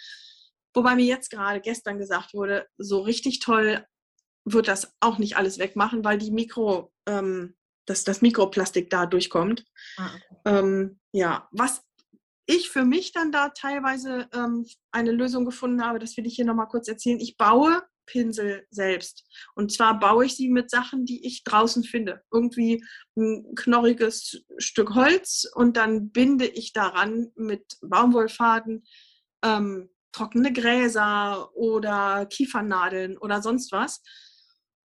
[0.74, 3.84] wobei mir jetzt gerade gestern gesagt wurde, so richtig toll
[4.44, 9.64] wird das auch nicht alles wegmachen, weil die Mikro, ähm, das, das Mikroplastik da durchkommt.
[9.96, 10.58] Ah, okay.
[10.58, 11.82] ähm, ja, was
[12.50, 16.44] ich für mich dann da teilweise ähm, eine Lösung gefunden habe, das will ich hier
[16.44, 17.20] nochmal kurz erzählen.
[17.20, 19.24] Ich baue Pinsel selbst.
[19.54, 22.22] Und zwar baue ich sie mit Sachen, die ich draußen finde.
[22.32, 22.84] Irgendwie
[23.16, 28.84] ein knorriges Stück Holz und dann binde ich daran mit Baumwollfaden
[29.44, 34.02] ähm, trockene Gräser oder Kiefernadeln oder sonst was.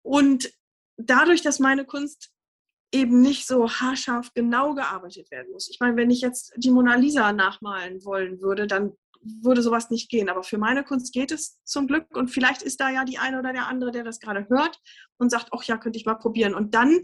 [0.02, 0.50] Und
[0.96, 2.31] dadurch, dass meine Kunst
[2.92, 5.70] eben nicht so haarscharf genau gearbeitet werden muss.
[5.70, 8.92] Ich meine, wenn ich jetzt die Mona Lisa nachmalen wollen würde, dann
[9.24, 10.28] würde sowas nicht gehen.
[10.28, 12.16] Aber für meine Kunst geht es zum Glück.
[12.16, 14.78] Und vielleicht ist da ja die eine oder der andere, der das gerade hört
[15.18, 16.54] und sagt, ach ja, könnte ich mal probieren.
[16.54, 17.00] Und dann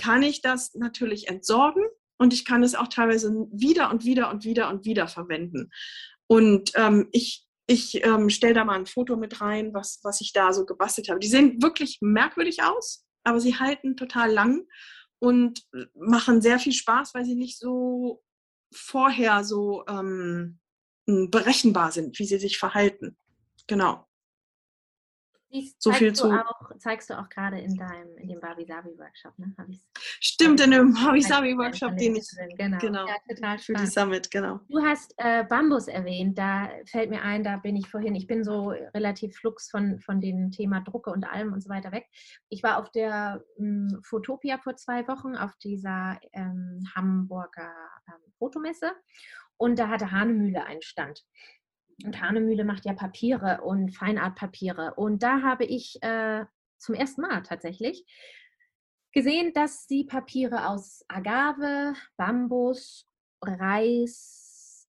[0.00, 1.84] kann ich das natürlich entsorgen
[2.18, 5.70] und ich kann es auch teilweise wieder und wieder und wieder und wieder verwenden.
[6.26, 10.32] Und ähm, ich, ich ähm, stelle da mal ein Foto mit rein, was, was ich
[10.32, 11.20] da so gebastelt habe.
[11.20, 14.66] Die sehen wirklich merkwürdig aus, aber sie halten total lang
[15.20, 18.22] und machen sehr viel Spaß, weil sie nicht so
[18.72, 20.58] vorher so ähm,
[21.06, 23.16] berechenbar sind, wie sie sich verhalten.
[23.66, 24.07] Genau.
[25.50, 26.30] Dies so viel zu.
[26.30, 29.54] Auch, zeigst du auch gerade in deinem, in dem Barbie Sabi Workshop, ne?
[30.20, 32.28] Stimmt, in dem Barbie Sabi Workshop, den ich.
[32.56, 32.78] Genau.
[32.78, 33.06] genau.
[33.06, 34.60] Ja, total für die Summit, genau.
[34.68, 38.44] Du hast äh, Bambus erwähnt, da fällt mir ein, da bin ich vorhin, ich bin
[38.44, 42.06] so relativ flux von, von dem Thema Drucke und allem und so weiter weg.
[42.50, 47.72] Ich war auf der ähm, Fotopia vor zwei Wochen, auf dieser ähm, Hamburger
[48.06, 48.92] ähm, Fotomesse
[49.56, 51.24] und da hatte Hanemühle einen Stand.
[52.04, 54.94] Und Hanemühle macht ja Papiere und Feinartpapiere.
[54.94, 56.44] Und da habe ich äh,
[56.78, 58.04] zum ersten Mal tatsächlich
[59.12, 63.06] gesehen, dass sie Papiere aus Agave, Bambus,
[63.42, 64.88] Reis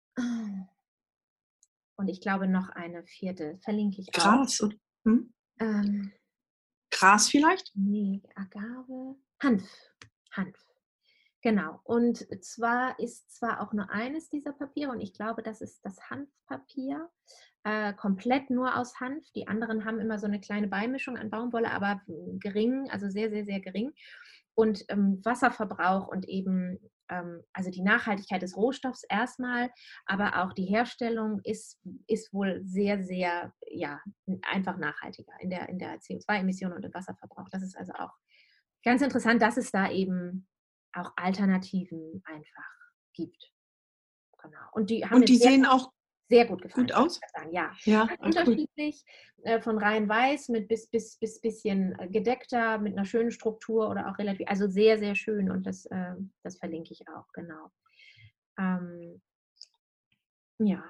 [2.00, 4.70] und ich glaube noch eine vierte, verlinke ich Gras, auch.
[5.06, 5.34] Hm?
[5.60, 6.14] Ähm,
[6.92, 7.72] Gras vielleicht?
[7.76, 9.70] Nee, Agave, Hanf.
[10.32, 10.69] Hanf.
[11.42, 11.80] Genau.
[11.84, 15.98] Und zwar ist zwar auch nur eines dieser Papiere, und ich glaube, das ist das
[16.10, 17.10] Hanfpapier,
[17.64, 19.26] äh, komplett nur aus Hanf.
[19.36, 22.02] Die anderen haben immer so eine kleine Beimischung an Baumwolle, aber
[22.40, 23.94] gering, also sehr, sehr, sehr gering.
[24.54, 29.70] Und ähm, Wasserverbrauch und eben, ähm, also die Nachhaltigkeit des Rohstoffs erstmal,
[30.06, 34.02] aber auch die Herstellung ist, ist wohl sehr, sehr, ja,
[34.42, 37.48] einfach nachhaltiger in der, in der CO2-Emission und im Wasserverbrauch.
[37.50, 38.12] Das ist also auch
[38.84, 40.49] ganz interessant, dass es da eben
[40.94, 42.72] auch Alternativen einfach
[43.14, 43.52] gibt.
[44.42, 44.58] Genau.
[44.72, 45.92] Und die, haben und die sehen auch
[46.30, 46.88] sehr gut gefallen.
[46.88, 47.20] Gut aus?
[47.52, 49.04] Ja, ja unterschiedlich.
[49.44, 53.90] Äh, von rein weiß mit bis, bis, bis bisschen äh, gedeckter, mit einer schönen Struktur
[53.90, 57.72] oder auch relativ, also sehr, sehr schön und das, äh, das verlinke ich auch, genau.
[58.60, 59.22] Ähm,
[60.60, 60.84] ja.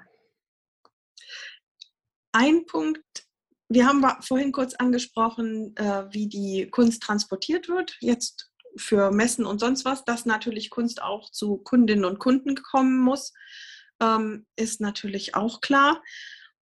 [2.31, 3.27] Ein Punkt,
[3.69, 7.95] wir haben vorhin kurz angesprochen, äh, wie die Kunst transportiert wird.
[8.01, 12.99] Jetzt für Messen und sonst was, dass natürlich Kunst auch zu Kundinnen und Kunden kommen
[12.99, 13.33] muss,
[14.01, 16.01] ähm, ist natürlich auch klar.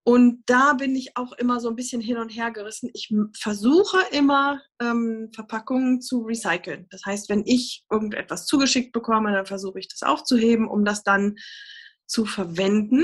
[0.03, 2.89] Und da bin ich auch immer so ein bisschen hin und her gerissen.
[2.93, 6.87] Ich versuche immer, ähm, Verpackungen zu recyceln.
[6.91, 11.35] Das heißt, wenn ich irgendetwas zugeschickt bekomme, dann versuche ich das aufzuheben, um das dann
[12.05, 13.03] zu verwenden.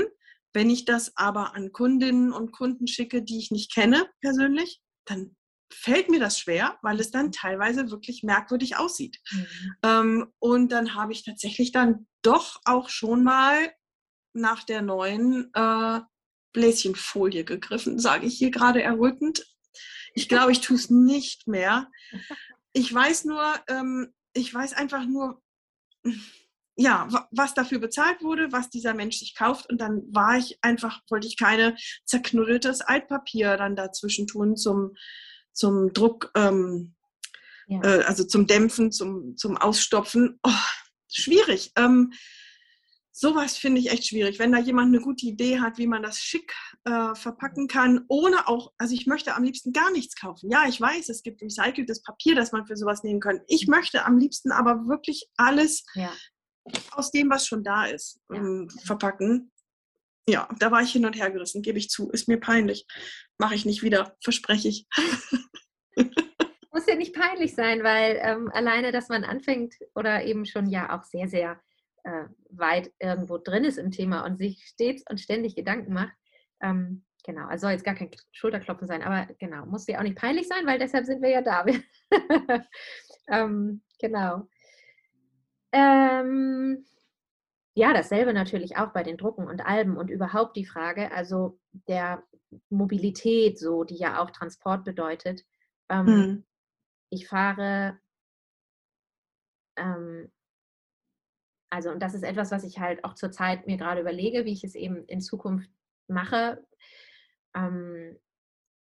[0.54, 5.36] Wenn ich das aber an Kundinnen und Kunden schicke, die ich nicht kenne persönlich, dann
[5.74, 9.20] fällt mir das schwer, weil es dann teilweise wirklich merkwürdig aussieht.
[9.30, 9.46] Mhm.
[9.82, 13.72] Ähm, und dann habe ich tatsächlich dann doch auch schon mal
[14.32, 16.00] nach der neuen äh,
[16.52, 19.46] Bläschenfolie gegriffen, sage ich hier gerade errötend.
[20.14, 21.90] Ich glaube, ich tue es nicht mehr.
[22.72, 25.42] Ich weiß nur, ähm, ich weiß einfach nur,
[26.76, 29.70] ja, was dafür bezahlt wurde, was dieser Mensch sich kauft.
[29.70, 34.94] Und dann war ich einfach, wollte ich keine zerknuddeltes Altpapier dann dazwischen tun zum,
[35.54, 36.94] zum Druck, ähm,
[37.66, 37.80] ja.
[37.82, 40.38] äh, also zum Dämpfen, zum, zum Ausstopfen.
[40.42, 40.50] Oh,
[41.10, 41.72] schwierig.
[41.76, 42.12] Ähm,
[43.12, 44.38] sowas finde ich echt schwierig.
[44.38, 46.52] Wenn da jemand eine gute Idee hat, wie man das schick
[46.84, 50.50] äh, verpacken kann, ohne auch, also ich möchte am liebsten gar nichts kaufen.
[50.50, 53.40] Ja, ich weiß, es gibt recyceltes Papier, das man für sowas nehmen kann.
[53.46, 56.12] Ich möchte am liebsten aber wirklich alles ja.
[56.90, 58.36] aus dem, was schon da ist, ja.
[58.36, 59.52] ähm, verpacken.
[60.28, 62.10] Ja, da war ich hin und her gerissen, gebe ich zu.
[62.10, 62.86] Ist mir peinlich.
[63.38, 64.86] Mache ich nicht wieder, verspreche ich.
[66.72, 70.96] Muss ja nicht peinlich sein, weil ähm, alleine, dass man anfängt oder eben schon ja
[70.96, 71.60] auch sehr, sehr
[72.04, 76.14] äh, weit irgendwo drin ist im Thema und sich stets und ständig Gedanken macht.
[76.60, 80.16] Ähm, genau, also soll jetzt gar kein Schulterklopfen sein, aber genau, muss ja auch nicht
[80.16, 81.64] peinlich sein, weil deshalb sind wir ja da.
[83.28, 84.48] ähm, genau.
[85.72, 86.84] Ähm,
[87.74, 91.58] ja, dasselbe natürlich auch bei den Drucken und Alben und überhaupt die Frage, also
[91.88, 92.22] der
[92.70, 95.44] Mobilität, so die ja auch Transport bedeutet.
[95.88, 96.44] Ähm, mhm.
[97.10, 97.98] Ich fahre,
[99.76, 100.30] ähm,
[101.70, 104.62] also und das ist etwas, was ich halt auch zurzeit mir gerade überlege, wie ich
[104.62, 105.68] es eben in Zukunft
[106.06, 106.64] mache.
[107.56, 108.16] Ähm,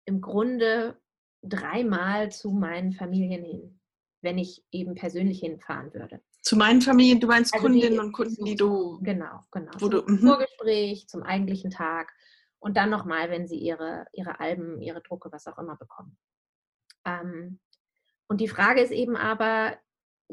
[0.04, 1.00] Im Grunde
[1.42, 3.80] dreimal zu meinen Familien hin,
[4.20, 6.20] wenn ich eben persönlich hinfahren würde.
[6.44, 9.00] Zu meinen Familien, du meinst also Kundinnen die, und Kunden, die du.
[9.02, 9.72] Genau, genau.
[9.78, 10.18] Wo zum du, mhm.
[10.18, 12.12] Vorgespräch, zum eigentlichen Tag
[12.58, 16.18] und dann nochmal, wenn sie ihre, ihre Alben, ihre Drucke, was auch immer bekommen.
[17.06, 17.60] Ähm,
[18.28, 19.78] und die Frage ist eben aber,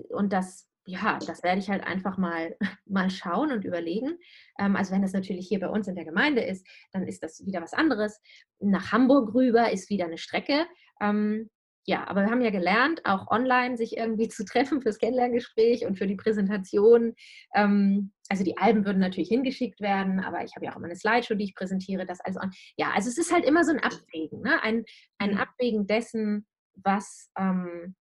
[0.09, 4.17] und das, ja, das werde ich halt einfach mal, mal schauen und überlegen.
[4.59, 7.45] Ähm, also wenn das natürlich hier bei uns in der Gemeinde ist, dann ist das
[7.45, 8.19] wieder was anderes.
[8.59, 10.65] Nach Hamburg rüber ist wieder eine Strecke.
[11.01, 11.49] Ähm,
[11.85, 15.97] ja, aber wir haben ja gelernt, auch online sich irgendwie zu treffen fürs Kennenlerngespräch und
[15.97, 17.15] für die Präsentation.
[17.55, 20.95] Ähm, also die Alben würden natürlich hingeschickt werden, aber ich habe ja auch immer eine
[20.95, 22.05] Slideshow, die ich präsentiere.
[22.05, 22.39] Das also,
[22.77, 24.61] ja, also es ist halt immer so ein Abwägen, ne?
[24.63, 24.85] ein,
[25.17, 25.37] ein mhm.
[25.37, 27.95] Abwägen dessen, was ähm,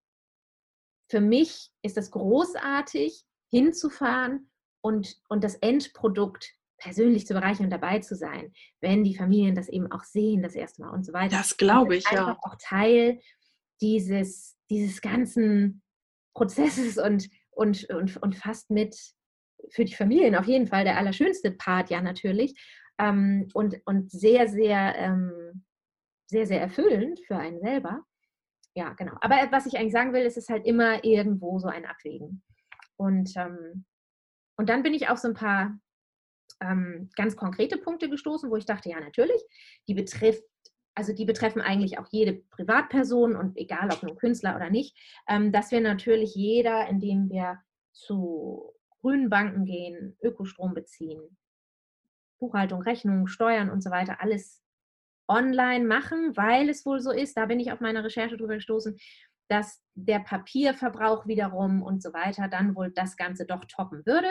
[1.10, 4.50] für mich ist das großartig, hinzufahren
[4.80, 9.68] und, und das Endprodukt persönlich zu bereichern und dabei zu sein, wenn die Familien das
[9.68, 11.36] eben auch sehen, das erste Mal und so weiter.
[11.36, 12.38] Das glaube ich, ja.
[12.42, 13.20] auch Teil
[13.80, 15.82] dieses, dieses ganzen
[16.34, 18.96] Prozesses und, und, und, und fast mit
[19.70, 22.54] für die Familien auf jeden Fall der allerschönste Part, ja, natürlich.
[22.98, 25.64] Ähm, und, und sehr, sehr, ähm,
[26.26, 28.04] sehr, sehr erfüllend für einen selber.
[28.74, 29.14] Ja, genau.
[29.20, 32.42] Aber was ich eigentlich sagen will, ist es halt immer irgendwo so ein Abwägen.
[32.96, 33.84] Und, ähm,
[34.56, 35.78] und dann bin ich auf so ein paar
[36.60, 39.42] ähm, ganz konkrete Punkte gestoßen, wo ich dachte, ja, natürlich,
[39.88, 40.44] die betrifft
[40.94, 44.96] also die betreffen eigentlich auch jede Privatperson und egal ob nun Künstler oder nicht,
[45.28, 47.58] ähm, dass wir natürlich jeder, indem wir
[47.92, 51.36] zu grünen Banken gehen, Ökostrom beziehen,
[52.38, 54.62] Buchhaltung, Rechnung, Steuern und so weiter, alles
[55.28, 58.98] online machen, weil es wohl so ist, da bin ich auf meiner Recherche drüber gestoßen,
[59.48, 64.28] dass der Papierverbrauch wiederum und so weiter dann wohl das Ganze doch toppen würde.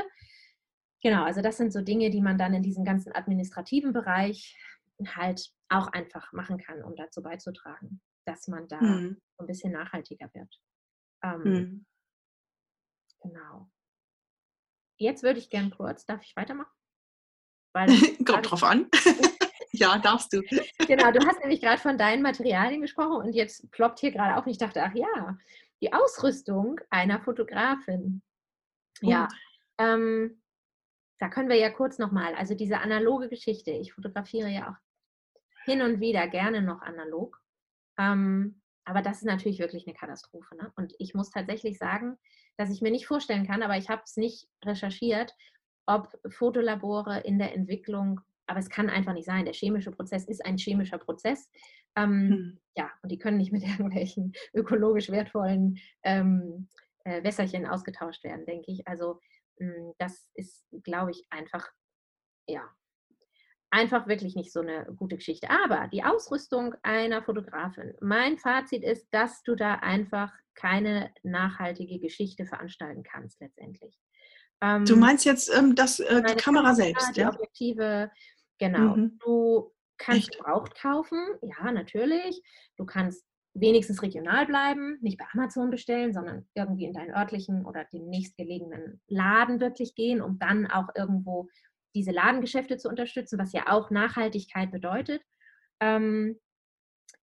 [1.02, 4.58] Genau, also das sind so Dinge, die man dann in diesem ganzen administrativen Bereich
[5.06, 9.22] halt auch einfach machen kann, um dazu beizutragen, dass man da mhm.
[9.38, 10.60] ein bisschen nachhaltiger wird.
[11.24, 11.86] Ähm, mhm.
[13.22, 13.70] Genau.
[14.98, 16.72] Jetzt würde ich gern kurz, darf ich weitermachen?
[17.74, 17.88] Weil
[18.26, 18.90] Kommt drauf an.
[19.72, 20.42] ja, darfst du.
[20.88, 24.46] genau, du hast nämlich gerade von deinen Materialien gesprochen und jetzt ploppt hier gerade auf
[24.46, 25.38] und ich dachte, ach ja,
[25.82, 28.22] die Ausrüstung einer Fotografin.
[29.02, 29.28] Ja,
[29.78, 30.42] ähm,
[31.20, 34.89] da können wir ja kurz nochmal, also diese analoge Geschichte, ich fotografiere ja auch
[35.66, 37.40] hin und wieder gerne noch analog.
[37.98, 40.56] Ähm, aber das ist natürlich wirklich eine Katastrophe.
[40.56, 40.72] Ne?
[40.76, 42.18] Und ich muss tatsächlich sagen,
[42.58, 45.34] dass ich mir nicht vorstellen kann, aber ich habe es nicht recherchiert,
[45.86, 49.46] ob Fotolabore in der Entwicklung, aber es kann einfach nicht sein.
[49.46, 51.50] Der chemische Prozess ist ein chemischer Prozess.
[51.96, 52.60] Ähm, hm.
[52.76, 56.68] Ja, und die können nicht mit irgendwelchen ökologisch wertvollen ähm,
[57.04, 58.88] äh, Wässerchen ausgetauscht werden, denke ich.
[58.88, 59.20] Also
[59.60, 61.68] mh, hm, das ist, glaube ich, einfach
[62.48, 62.68] ja,
[63.72, 65.50] einfach wirklich nicht so eine gute Geschichte.
[65.50, 72.46] Aber die Ausrüstung einer Fotografin, mein Fazit ist, dass du da einfach keine nachhaltige Geschichte
[72.46, 73.98] veranstalten kannst letztendlich.
[74.62, 77.30] Ähm, du meinst jetzt ähm, das, äh, die Kamera, Kamera selbst, die ja?
[77.30, 78.12] Objektive,
[78.58, 78.96] genau.
[78.96, 79.20] Mhm.
[79.20, 82.42] Du kannst gebraucht kaufen, ja, natürlich.
[82.78, 87.86] Du kannst wenigstens regional bleiben, nicht bei Amazon bestellen, sondern irgendwie in deinen örtlichen oder
[87.86, 91.50] den nächstgelegenen Laden wirklich gehen, um dann auch irgendwo
[91.96, 95.22] diese Ladengeschäfte zu unterstützen, was ja auch Nachhaltigkeit bedeutet.
[95.80, 96.40] Ähm,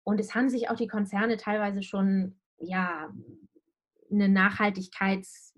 [0.05, 3.13] und es haben sich auch die Konzerne teilweise schon, ja,
[4.11, 5.55] eine Nachhaltigkeits,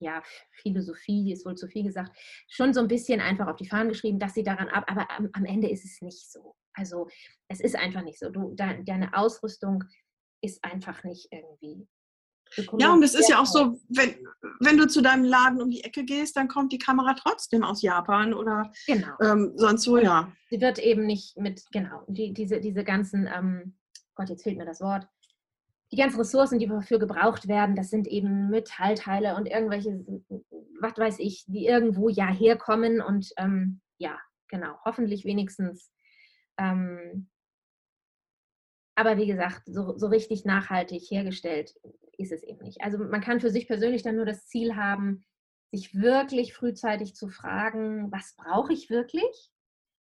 [0.00, 0.22] ja,
[0.64, 2.16] ist wohl zu viel gesagt,
[2.48, 5.28] schon so ein bisschen einfach auf die Fahnen geschrieben, dass sie daran ab, aber am,
[5.32, 6.56] am Ende ist es nicht so.
[6.72, 7.08] Also
[7.48, 8.30] es ist einfach nicht so.
[8.30, 9.84] Du, deine Ausrüstung
[10.40, 11.88] ist einfach nicht irgendwie
[12.78, 14.14] ja, und es ist ja auch so, wenn,
[14.60, 17.82] wenn du zu deinem Laden um die Ecke gehst, dann kommt die Kamera trotzdem aus
[17.82, 19.08] Japan oder genau.
[19.20, 20.32] ähm, sonst wo, ja.
[20.50, 23.76] Sie wird eben nicht mit, genau, die, diese, diese ganzen, ähm,
[24.14, 25.06] Gott, jetzt fehlt mir das Wort,
[25.90, 30.04] die ganzen Ressourcen, die dafür gebraucht werden, das sind eben Metallteile und irgendwelche,
[30.80, 34.18] was weiß ich, die irgendwo ja herkommen und ähm, ja,
[34.48, 35.90] genau, hoffentlich wenigstens.
[36.58, 37.28] Ähm,
[38.96, 41.74] aber wie gesagt, so, so richtig nachhaltig hergestellt
[42.18, 42.82] ist es eben nicht.
[42.82, 45.24] Also man kann für sich persönlich dann nur das Ziel haben,
[45.70, 49.50] sich wirklich frühzeitig zu fragen, was brauche ich wirklich?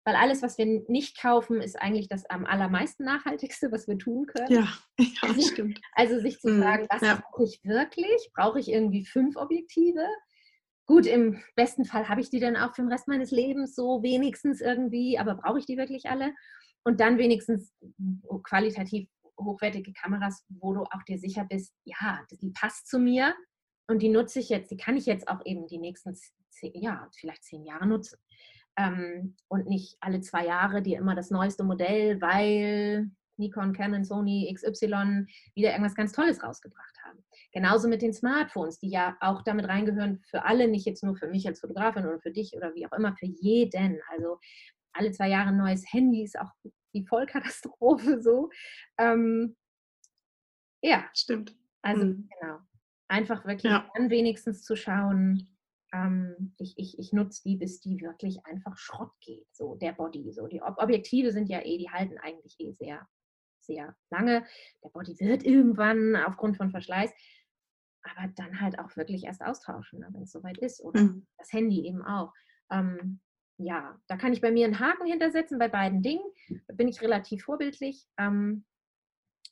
[0.05, 4.26] Weil alles, was wir nicht kaufen, ist eigentlich das am allermeisten nachhaltigste, was wir tun
[4.26, 4.49] können.
[4.49, 4.68] Ja,
[4.99, 5.82] ja stimmt.
[5.93, 7.22] Also sich zu mhm, fragen, was ja.
[7.22, 8.32] brauche ich wirklich?
[8.34, 10.05] Brauche ich irgendwie fünf Objektive?
[10.86, 14.01] Gut, im besten Fall habe ich die dann auch für den Rest meines Lebens so
[14.01, 16.34] wenigstens irgendwie, aber brauche ich die wirklich alle?
[16.86, 17.74] Und dann wenigstens
[18.43, 19.09] qualitativ
[19.39, 23.35] hochwertige Kameras, wo du auch dir sicher bist, ja, die passt zu mir
[23.88, 26.15] und die nutze ich jetzt, die kann ich jetzt auch eben die nächsten
[26.49, 28.19] zehn, ja, vielleicht zehn Jahre nutzen.
[28.77, 34.51] Ähm, und nicht alle zwei Jahre dir immer das neueste Modell, weil Nikon, Canon, Sony,
[34.53, 35.25] XY
[35.55, 37.23] wieder irgendwas ganz Tolles rausgebracht haben.
[37.51, 41.27] Genauso mit den Smartphones, die ja auch damit reingehören für alle, nicht jetzt nur für
[41.27, 43.99] mich als Fotografin oder für dich oder wie auch immer, für jeden.
[44.09, 44.39] Also
[44.93, 46.51] alle zwei Jahre ein neues Handy ist auch
[46.93, 48.49] die Vollkatastrophe so.
[48.97, 49.55] Ähm,
[50.81, 51.09] ja.
[51.13, 51.55] Stimmt.
[51.81, 52.29] Also mhm.
[52.39, 52.59] genau.
[53.09, 53.89] Einfach wirklich ja.
[53.95, 55.57] dann wenigstens zu schauen,
[55.93, 60.31] ähm, ich, ich, ich nutze die, bis die wirklich einfach Schrott geht, so der Body.
[60.33, 60.47] So.
[60.47, 63.07] Die Ob Objektive sind ja eh, die halten eigentlich eh sehr,
[63.61, 64.45] sehr lange.
[64.83, 67.11] Der Body wird irgendwann aufgrund von Verschleiß,
[68.03, 70.81] aber dann halt auch wirklich erst austauschen, ne, wenn es soweit ist.
[70.81, 71.27] Oder mhm.
[71.38, 72.33] das Handy eben auch.
[72.69, 73.21] Ähm,
[73.58, 76.24] ja, da kann ich bei mir einen Haken hintersetzen bei beiden Dingen.
[76.68, 78.05] Da bin ich relativ vorbildlich.
[78.18, 78.66] Ähm,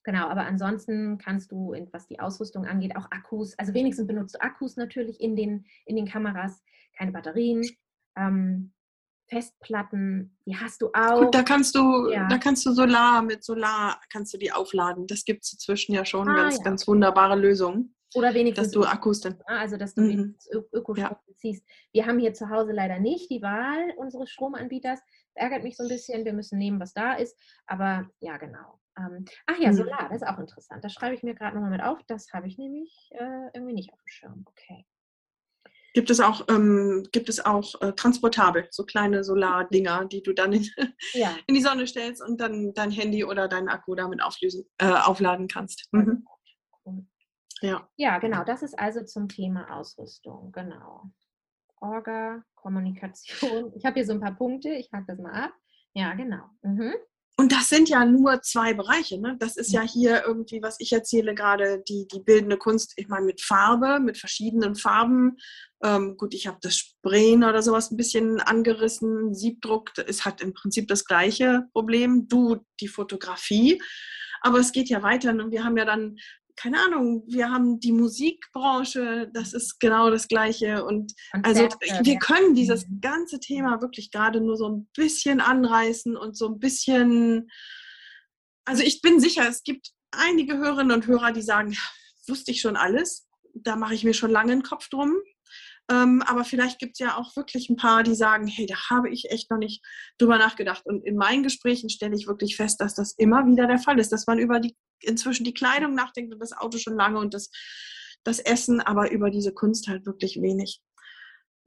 [0.05, 4.41] Genau, aber ansonsten kannst du, was die Ausrüstung angeht, auch Akkus, also wenigstens benutzt du
[4.41, 6.63] Akkus natürlich in den, in den Kameras,
[6.95, 7.67] keine Batterien.
[8.15, 8.71] Ähm,
[9.27, 11.21] Festplatten, die hast du auch.
[11.21, 12.27] Gut, da kannst du, ja.
[12.27, 15.07] da kannst du Solar, mit Solar kannst du die aufladen.
[15.07, 16.63] Das gibt es inzwischen ja schon ah, ganz, ja.
[16.63, 17.94] ganz wunderbare Lösungen.
[18.15, 18.67] Oder wenigstens.
[18.67, 19.39] Dass du Akkus dann.
[19.45, 20.35] Also, dass du mhm.
[20.73, 21.21] Ökostrom ja.
[21.27, 21.65] beziehst.
[21.91, 24.99] Wir haben hier zu Hause leider nicht die Wahl unseres Stromanbieters.
[25.33, 26.25] Das ärgert mich so ein bisschen.
[26.25, 27.37] Wir müssen nehmen, was da ist.
[27.67, 28.79] Aber ja, genau.
[28.97, 29.75] Ähm, ach ja, mhm.
[29.75, 30.83] Solar, das ist auch interessant.
[30.83, 31.99] Das schreibe ich mir gerade nochmal mit auf.
[32.07, 34.45] Das habe ich nämlich äh, irgendwie nicht auf dem Schirm.
[34.47, 34.85] Okay.
[35.93, 40.51] Gibt es auch, ähm, gibt es auch äh, transportabel, so kleine Solardinger, die du dann
[40.51, 40.67] in,
[41.13, 41.33] ja.
[41.47, 45.47] in, die Sonne stellst und dann dein Handy oder deinen Akku damit auflösen, äh, aufladen
[45.47, 45.87] kannst.
[45.93, 46.25] Mhm.
[47.61, 47.87] Ja.
[47.95, 48.43] ja, genau.
[48.43, 50.51] Das ist also zum Thema Ausrüstung.
[50.51, 51.09] Genau.
[51.79, 53.71] Orga, Kommunikation.
[53.75, 54.69] Ich habe hier so ein paar Punkte.
[54.69, 55.53] Ich hake das mal ab.
[55.93, 56.49] Ja, genau.
[56.61, 56.93] Mhm.
[57.37, 59.19] Und das sind ja nur zwei Bereiche.
[59.19, 59.35] Ne?
[59.39, 63.25] Das ist ja hier irgendwie, was ich erzähle, gerade die, die bildende Kunst, ich meine,
[63.25, 65.35] mit Farbe, mit verschiedenen Farben.
[65.83, 69.33] Ähm, gut, ich habe das Sprayen oder sowas ein bisschen angerissen.
[69.33, 72.29] Siebdruck es hat im Prinzip das gleiche Problem.
[72.29, 73.81] Du, die Fotografie.
[74.39, 75.31] Aber es geht ja weiter.
[75.31, 76.15] Und wir haben ja dann
[76.55, 80.85] keine Ahnung, wir haben die Musikbranche, das ist genau das Gleiche.
[80.85, 81.67] Und also
[82.01, 83.01] wir können dieses mhm.
[83.01, 87.49] ganze Thema wirklich gerade nur so ein bisschen anreißen und so ein bisschen,
[88.65, 91.75] also ich bin sicher, es gibt einige Hörerinnen und Hörer, die sagen,
[92.27, 95.13] wusste ich schon alles, da mache ich mir schon lange einen Kopf drum.
[95.91, 99.09] Ähm, aber vielleicht gibt es ja auch wirklich ein paar, die sagen, hey, da habe
[99.09, 99.85] ich echt noch nicht
[100.17, 100.83] drüber nachgedacht.
[100.85, 104.11] Und in meinen Gesprächen stelle ich wirklich fest, dass das immer wieder der Fall ist,
[104.11, 107.51] dass man über die inzwischen die Kleidung nachdenkt und das Auto schon lange und das,
[108.23, 110.81] das Essen, aber über diese Kunst halt wirklich wenig.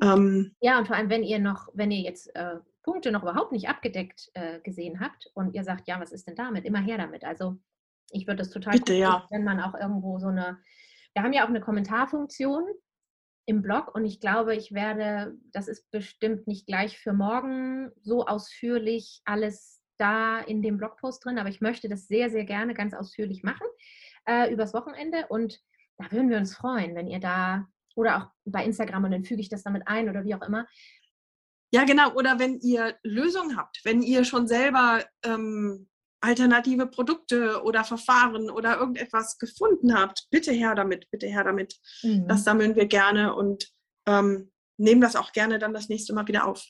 [0.03, 3.53] Ähm, ja, und vor allem, wenn ihr noch, wenn ihr jetzt äh, Punkte noch überhaupt
[3.53, 6.65] nicht abgedeckt äh, gesehen habt und ihr sagt, ja, was ist denn damit?
[6.65, 7.25] Immer her damit.
[7.25, 7.57] Also
[8.11, 9.27] ich würde das total Bitte, ja.
[9.31, 10.59] wenn man auch irgendwo so eine,
[11.15, 12.65] wir haben ja auch eine Kommentarfunktion,
[13.49, 18.27] im Blog und ich glaube, ich werde, das ist bestimmt nicht gleich für morgen so
[18.27, 22.95] ausführlich alles da in dem Blogpost drin, aber ich möchte das sehr, sehr gerne ganz
[22.95, 23.67] ausführlich machen
[24.27, 25.61] äh, übers Wochenende und
[25.99, 29.41] da würden wir uns freuen, wenn ihr da oder auch bei Instagram und dann füge
[29.41, 30.67] ich das damit ein oder wie auch immer.
[31.73, 32.15] Ja, genau.
[32.15, 35.89] Oder wenn ihr Lösungen habt, wenn ihr schon selber ähm,
[36.21, 41.77] alternative Produkte oder Verfahren oder irgendetwas gefunden habt, bitte her damit, bitte her damit.
[42.03, 42.27] Mhm.
[42.29, 43.71] Das sammeln wir gerne und
[44.07, 46.65] ähm, nehmen das auch gerne dann das nächste Mal wieder auf.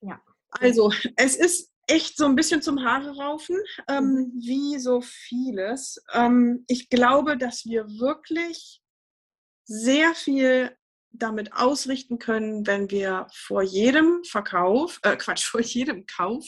[0.00, 0.20] Ja.
[0.50, 3.56] Also, es ist echt so ein bisschen zum Haare raufen,
[3.88, 4.32] ähm, mhm.
[4.34, 6.02] wie so vieles.
[6.12, 8.80] Ähm, ich glaube, dass wir wirklich
[9.64, 10.76] sehr viel
[11.10, 16.44] damit ausrichten können, wenn wir vor jedem Verkauf, äh, Quatsch, vor jedem Kauf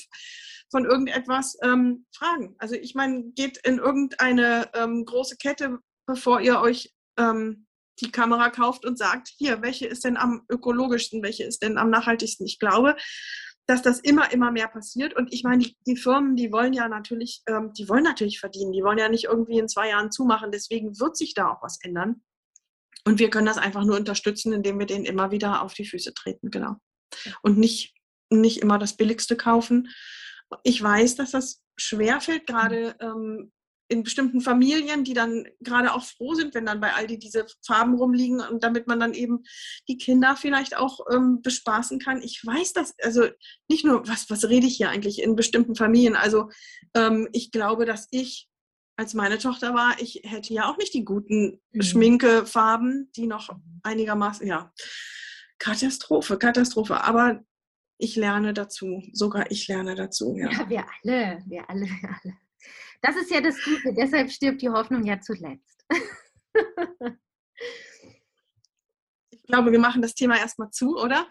[0.70, 2.54] von irgendetwas ähm, fragen.
[2.58, 7.66] Also ich meine, geht in irgendeine ähm, große Kette, bevor ihr euch ähm,
[8.00, 11.90] die Kamera kauft und sagt, hier, welche ist denn am ökologischsten, welche ist denn am
[11.90, 12.46] nachhaltigsten?
[12.46, 12.96] Ich glaube,
[13.68, 15.14] dass das immer, immer mehr passiert.
[15.14, 18.72] Und ich meine, die, die Firmen, die wollen ja natürlich, ähm, die wollen natürlich verdienen.
[18.72, 20.50] Die wollen ja nicht irgendwie in zwei Jahren zumachen.
[20.50, 22.22] Deswegen wird sich da auch was ändern.
[23.04, 26.14] Und wir können das einfach nur unterstützen, indem wir denen immer wieder auf die Füße
[26.14, 26.76] treten, genau.
[27.42, 27.94] Und nicht
[28.30, 29.88] nicht immer das Billigste kaufen.
[30.62, 33.52] Ich weiß, dass das schwerfällt, gerade ähm,
[33.88, 37.94] in bestimmten Familien, die dann gerade auch froh sind, wenn dann bei Aldi diese Farben
[37.94, 39.44] rumliegen und damit man dann eben
[39.88, 42.22] die Kinder vielleicht auch ähm, bespaßen kann.
[42.22, 43.24] Ich weiß das, also
[43.68, 46.16] nicht nur, was, was rede ich hier eigentlich in bestimmten Familien?
[46.16, 46.50] Also
[46.94, 48.48] ähm, ich glaube, dass ich,
[48.96, 51.82] als meine Tochter war, ich hätte ja auch nicht die guten mhm.
[51.82, 53.48] Schminkefarben, die noch
[53.82, 54.72] einigermaßen, ja,
[55.58, 57.02] Katastrophe, Katastrophe.
[57.02, 57.40] Aber
[57.96, 60.36] ich lerne dazu, sogar ich lerne dazu.
[60.36, 62.47] Ja, ja wir alle, wir alle, wir alle.
[63.02, 65.84] Das ist ja das Gute, deshalb stirbt die Hoffnung ja zuletzt.
[69.30, 71.30] ich glaube, wir machen das Thema erstmal zu, oder?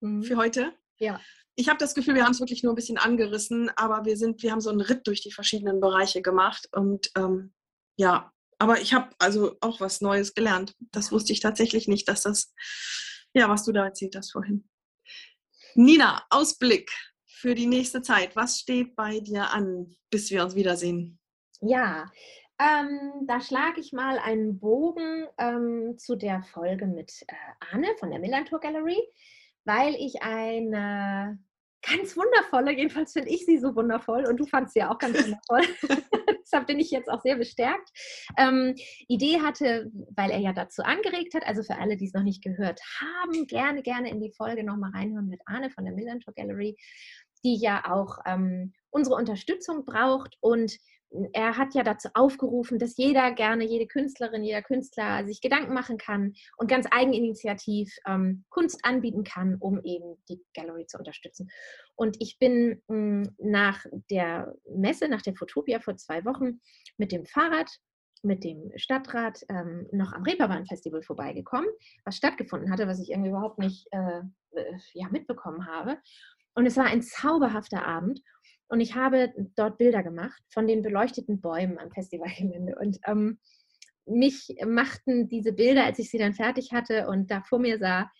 [0.00, 0.22] Mhm.
[0.24, 0.74] Für heute?
[0.98, 1.20] Ja.
[1.54, 4.42] Ich habe das Gefühl, wir haben es wirklich nur ein bisschen angerissen, aber wir sind,
[4.42, 7.52] wir haben so einen Ritt durch die verschiedenen Bereiche gemacht und ähm,
[7.96, 10.74] ja, aber ich habe also auch was Neues gelernt.
[10.78, 12.54] Das wusste ich tatsächlich nicht, dass das,
[13.34, 14.68] ja, was du da erzählt hast vorhin.
[15.74, 16.90] Nina, Ausblick
[17.42, 18.36] für die nächste Zeit?
[18.36, 21.18] Was steht bei dir an, bis wir uns wiedersehen?
[21.60, 22.08] Ja,
[22.60, 27.34] ähm, da schlage ich mal einen Bogen ähm, zu der Folge mit äh,
[27.72, 29.00] Arne von der Millantor Gallery,
[29.64, 31.40] weil ich eine
[31.84, 35.18] ganz wundervolle, jedenfalls finde ich sie so wundervoll und du fandst sie ja auch ganz
[35.20, 35.62] wundervoll.
[36.44, 37.90] Deshalb bin ich jetzt auch sehr bestärkt.
[38.38, 38.76] Ähm,
[39.08, 42.42] Idee hatte, weil er ja dazu angeregt hat, also für alle, die es noch nicht
[42.44, 46.76] gehört haben, gerne, gerne in die Folge nochmal reinhören mit Arne von der Millantor Gallery
[47.44, 50.36] die ja auch ähm, unsere Unterstützung braucht.
[50.40, 50.78] Und
[51.32, 55.98] er hat ja dazu aufgerufen, dass jeder gerne, jede Künstlerin, jeder Künstler sich Gedanken machen
[55.98, 61.48] kann und ganz eigeninitiativ ähm, Kunst anbieten kann, um eben die Gallery zu unterstützen.
[61.96, 66.60] Und ich bin mh, hm, nach der Messe, nach der Fotopia vor zwei Wochen
[66.96, 67.70] mit dem Fahrrad
[68.24, 71.68] mit dem Stadtrat ähm, noch am Reeperbahn-Festival vorbeigekommen,
[72.04, 74.20] was stattgefunden hatte, was ich irgendwie überhaupt nicht äh,
[74.52, 75.98] äh ja, mitbekommen habe.
[76.54, 78.20] Und es war ein zauberhafter Abend.
[78.68, 82.74] Und ich habe dort Bilder gemacht von den beleuchteten Bäumen am Festivalgelände.
[82.80, 83.38] Und ähm,
[84.06, 88.10] mich machten diese Bilder, als ich sie dann fertig hatte und da vor mir sah,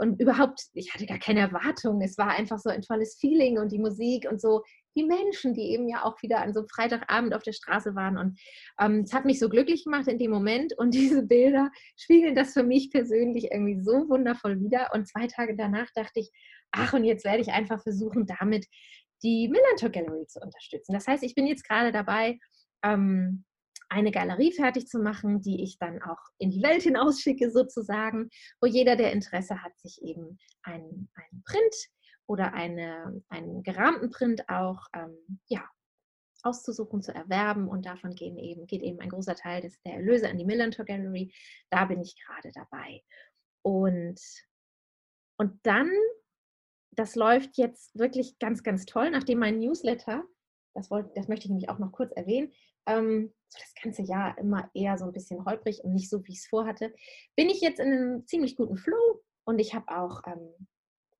[0.00, 2.00] und überhaupt, ich hatte gar keine Erwartung.
[2.00, 4.62] Es war einfach so ein tolles Feeling und die Musik und so
[4.96, 8.18] die Menschen, die eben ja auch wieder an so einem Freitagabend auf der Straße waren.
[8.18, 8.38] Und
[8.80, 10.76] ähm, es hat mich so glücklich gemacht in dem Moment.
[10.76, 14.90] Und diese Bilder spiegeln das für mich persönlich irgendwie so wundervoll wieder.
[14.92, 16.30] Und zwei Tage danach dachte ich,
[16.72, 18.66] ach, und jetzt werde ich einfach versuchen, damit
[19.22, 20.92] die Millantor Gallery zu unterstützen.
[20.92, 22.38] Das heißt, ich bin jetzt gerade dabei,
[22.82, 23.44] ähm,
[23.90, 28.30] eine Galerie fertig zu machen, die ich dann auch in die Welt hinausschicke sozusagen,
[28.60, 31.74] wo jeder, der Interesse hat, sich eben einen, einen Print
[32.30, 35.68] oder eine, einen gerahmten Print auch ähm, ja,
[36.42, 40.28] auszusuchen, zu erwerben und davon gehen eben, geht eben ein großer Teil des, der Erlöse
[40.28, 41.32] an die Millantor Gallery.
[41.70, 43.02] Da bin ich gerade dabei.
[43.62, 44.20] Und,
[45.38, 45.90] und dann
[46.92, 50.24] das läuft jetzt wirklich ganz, ganz toll, nachdem mein Newsletter,
[50.74, 52.52] das, wollte, das möchte ich nämlich auch noch kurz erwähnen,
[52.86, 56.32] ähm, so das ganze Jahr immer eher so ein bisschen holprig und nicht so, wie
[56.32, 56.92] ich es vorhatte,
[57.36, 60.68] bin ich jetzt in einem ziemlich guten Flow und ich habe auch ähm,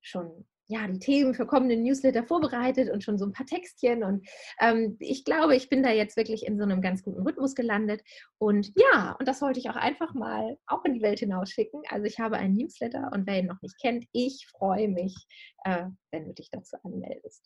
[0.01, 4.05] schon ja, die Themen für kommende Newsletter vorbereitet und schon so ein paar Textchen.
[4.05, 4.27] Und
[4.61, 8.03] ähm, ich glaube, ich bin da jetzt wirklich in so einem ganz guten Rhythmus gelandet.
[8.39, 11.83] Und ja, und das wollte ich auch einfach mal auch in die Welt hinausschicken.
[11.89, 15.27] Also ich habe einen Newsletter und wer ihn noch nicht kennt, ich freue mich,
[15.64, 17.45] äh, wenn du dich dazu anmeldest.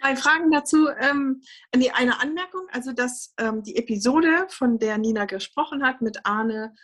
[0.01, 0.89] Zwei Fragen dazu.
[1.01, 1.41] Ähm,
[1.72, 6.74] eine Anmerkung, also dass ähm, die Episode, von der Nina gesprochen hat, mit Arne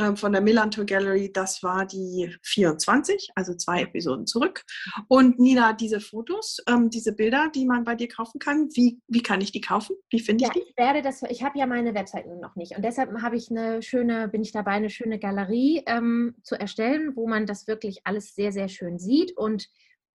[0.00, 4.64] ähm, von der Millantor Gallery, das war die 24, also zwei Episoden zurück.
[5.08, 9.22] Und Nina, diese Fotos, ähm, diese Bilder, die man bei dir kaufen kann, wie, wie
[9.22, 9.96] kann ich die kaufen?
[10.08, 10.68] Wie finde ich ja, die?
[10.68, 13.82] Ich werde das, ich habe ja meine Webseite noch nicht und deshalb habe ich eine
[13.82, 18.34] schöne, bin ich dabei, eine schöne Galerie ähm, zu erstellen, wo man das wirklich alles
[18.34, 19.68] sehr, sehr schön sieht und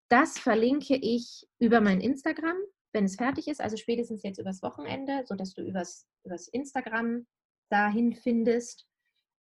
[0.09, 2.57] das verlinke ich über mein Instagram,
[2.93, 7.26] wenn es fertig ist, also spätestens jetzt übers Wochenende, sodass du übers, übers Instagram
[7.70, 8.87] dahin findest.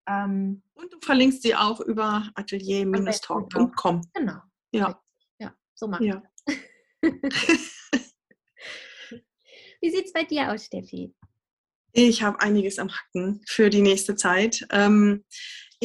[0.06, 4.02] Ähm, und du verlinkst sie auch über atelier-talk.com.
[4.14, 4.40] Genau.
[4.72, 5.00] Ja.
[5.38, 6.22] Ja, so machen ja.
[9.80, 11.14] Wie sieht es bei dir aus, Steffi?
[11.92, 14.66] Ich habe einiges am Hacken für die nächste Zeit.
[14.70, 15.24] Ähm,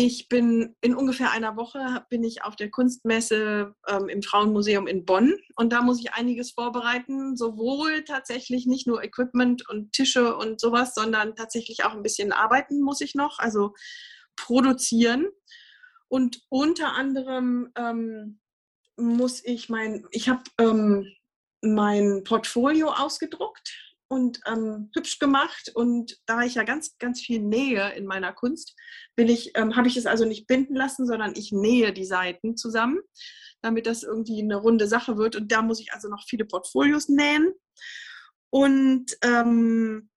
[0.01, 5.03] ich bin in ungefähr einer Woche bin ich auf der Kunstmesse ähm, im Frauenmuseum in
[5.03, 10.61] Bonn und da muss ich einiges vorbereiten, sowohl tatsächlich nicht nur Equipment und Tische und
[10.61, 13.73] sowas, sondern tatsächlich auch ein bisschen arbeiten muss ich noch, also
[14.37, 15.27] produzieren.
[16.07, 18.39] Und unter anderem ähm,
[18.95, 21.13] muss ich mein, ich habe ähm,
[21.61, 25.71] mein Portfolio ausgedruckt und ähm, hübsch gemacht.
[25.73, 28.75] Und da ich ja ganz, ganz viel nähe in meiner Kunst,
[29.15, 32.99] ich, ähm, habe ich es also nicht binden lassen, sondern ich nähe die Seiten zusammen.
[33.61, 35.35] damit das irgendwie eine runde Sache wird.
[35.35, 37.51] Und da muss ich also noch viele Portfolios nähen.
[38.49, 40.09] Und ähm,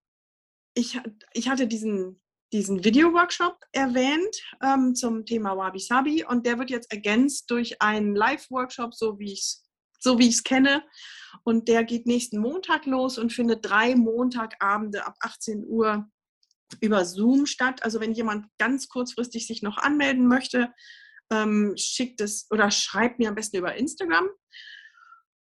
[0.74, 1.01] ich,
[1.32, 2.22] ich hatte diesen,
[2.53, 8.14] diesen Video-Workshop erwähnt ähm, zum Thema Wabi Sabi und der wird jetzt ergänzt durch einen
[8.14, 9.62] Live-Workshop, so wie ich es
[10.03, 10.82] so wie ich es kenne.
[11.45, 16.09] Und der geht nächsten Montag los und findet drei Montagabende ab 18 Uhr
[16.80, 17.83] über Zoom statt.
[17.83, 20.72] Also wenn jemand ganz kurzfristig sich noch anmelden möchte,
[21.30, 24.28] ähm, schickt es oder schreibt mir am besten über Instagram.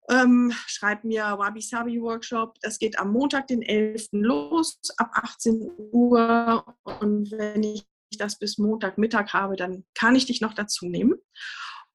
[0.10, 2.58] Ähm, schreibt mir Wabi Sabi Workshop.
[2.62, 4.08] Das geht am Montag, den 11.
[4.12, 6.66] los, ab 18 Uhr.
[6.84, 7.86] Und wenn ich
[8.18, 11.16] das bis Montagmittag habe, dann kann ich dich noch dazu nehmen.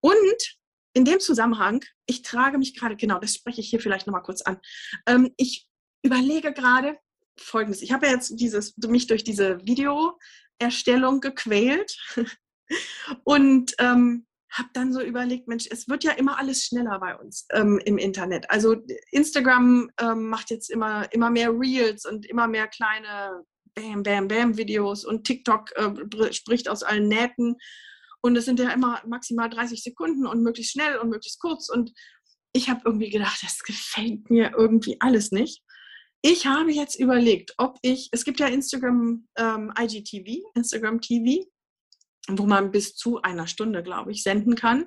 [0.00, 0.58] Und
[0.94, 4.42] in dem Zusammenhang, ich trage mich gerade, genau, das spreche ich hier vielleicht nochmal kurz
[4.42, 4.58] an.
[5.06, 5.66] Ähm, ich
[6.02, 6.98] überlege gerade
[7.38, 7.82] Folgendes.
[7.82, 11.96] Ich habe ja jetzt dieses, mich durch diese Videoerstellung gequält
[13.24, 17.46] und ähm, habe dann so überlegt, Mensch, es wird ja immer alles schneller bei uns
[17.52, 18.50] ähm, im Internet.
[18.50, 18.76] Also
[19.10, 24.58] Instagram ähm, macht jetzt immer, immer mehr Reels und immer mehr kleine Bam, Bam, Bam
[24.58, 27.56] Videos und TikTok äh, spricht aus allen Nähten.
[28.22, 31.68] Und es sind ja immer maximal 30 Sekunden und möglichst schnell und möglichst kurz.
[31.68, 31.92] Und
[32.52, 35.62] ich habe irgendwie gedacht, das gefällt mir irgendwie alles nicht.
[36.22, 41.44] Ich habe jetzt überlegt, ob ich, es gibt ja Instagram ähm, IGTV, Instagram TV,
[42.28, 44.86] wo man bis zu einer Stunde, glaube ich, senden kann.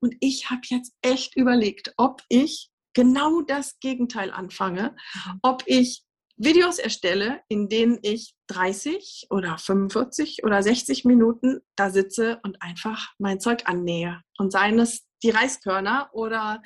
[0.00, 5.38] Und ich habe jetzt echt überlegt, ob ich genau das Gegenteil anfange, mhm.
[5.42, 6.03] ob ich
[6.36, 13.12] Videos erstelle, in denen ich 30 oder 45 oder 60 Minuten da sitze und einfach
[13.18, 14.20] mein Zeug annähe.
[14.38, 16.60] Und seien es die Reiskörner oder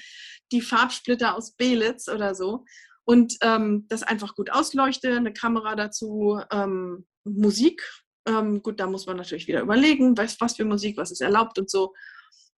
[0.52, 2.64] die Farbsplitter aus Belitz oder so.
[3.04, 7.82] Und ähm, das einfach gut ausleuchte, eine Kamera dazu, ähm, Musik.
[8.26, 11.58] Ähm, gut, da muss man natürlich wieder überlegen, was, was für Musik, was ist erlaubt
[11.58, 11.94] und so.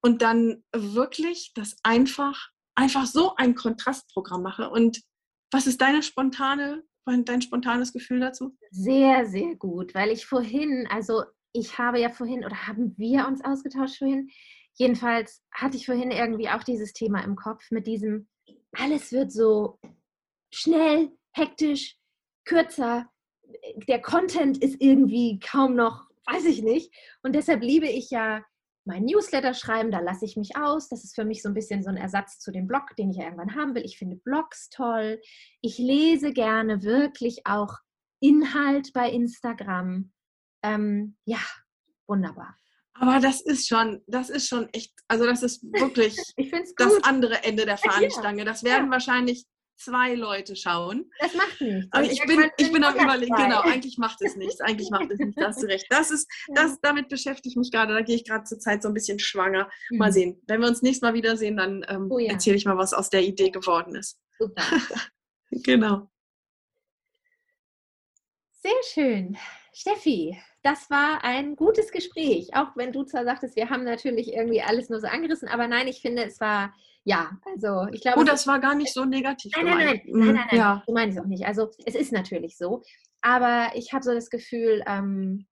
[0.01, 4.71] Und dann wirklich das einfach, einfach so ein Kontrastprogramm mache.
[4.71, 5.03] Und
[5.51, 6.83] was ist deine spontane
[7.19, 8.57] dein spontanes Gefühl dazu?
[8.71, 13.45] Sehr, sehr gut, weil ich vorhin, also ich habe ja vorhin oder haben wir uns
[13.45, 14.31] ausgetauscht vorhin.
[14.75, 18.29] Jedenfalls hatte ich vorhin irgendwie auch dieses Thema im Kopf mit diesem,
[18.73, 19.79] alles wird so
[20.53, 21.97] schnell, hektisch,
[22.45, 23.11] kürzer.
[23.89, 26.95] Der Content ist irgendwie kaum noch, weiß ich nicht.
[27.23, 28.45] Und deshalb liebe ich ja
[28.85, 30.89] mein Newsletter schreiben, da lasse ich mich aus.
[30.89, 33.19] Das ist für mich so ein bisschen so ein Ersatz zu dem Blog, den ich
[33.19, 33.85] ja irgendwann haben will.
[33.85, 35.21] Ich finde Blogs toll.
[35.61, 37.75] Ich lese gerne wirklich auch
[38.21, 40.13] Inhalt bei Instagram.
[40.63, 41.41] Ähm, ja,
[42.07, 42.57] wunderbar.
[42.95, 46.17] Aber das ist schon, das ist schon echt, also das ist wirklich
[46.77, 48.45] das andere Ende der Fahnenstange.
[48.45, 48.93] Das werden ja.
[48.93, 49.47] wahrscheinlich
[49.81, 51.11] zwei Leute schauen.
[51.19, 51.89] Das macht nichts.
[51.91, 55.19] Aber ich bin, ich bin am überlegen, genau, eigentlich macht es nichts, eigentlich macht es
[55.19, 55.87] nichts, da hast du recht.
[55.91, 58.89] Das ist, das, damit beschäftige ich mich gerade, da gehe ich gerade zur Zeit so
[58.89, 59.69] ein bisschen schwanger.
[59.91, 60.13] Mal mhm.
[60.13, 60.43] sehen.
[60.47, 62.33] Wenn wir uns nächstes Mal wiedersehen, dann ähm, oh ja.
[62.33, 64.21] erzähle ich mal, was aus der Idee geworden ist.
[64.39, 64.63] Super.
[65.51, 66.11] genau.
[68.53, 69.39] Sehr schön.
[69.73, 74.61] Steffi, das war ein gutes Gespräch, auch wenn du zwar sagtest, wir haben natürlich irgendwie
[74.61, 76.75] alles nur so angerissen, aber nein, ich finde, es war
[77.05, 78.21] ja, also ich glaube.
[78.21, 79.53] Oh, das war gar nicht so negativ.
[79.57, 80.83] Nein, nein, nein, nein, nein, nein, ja.
[80.87, 81.47] so meine ich es auch nicht.
[81.47, 82.83] Also es ist natürlich so,
[83.23, 85.47] aber ich habe so das Gefühl, ähm,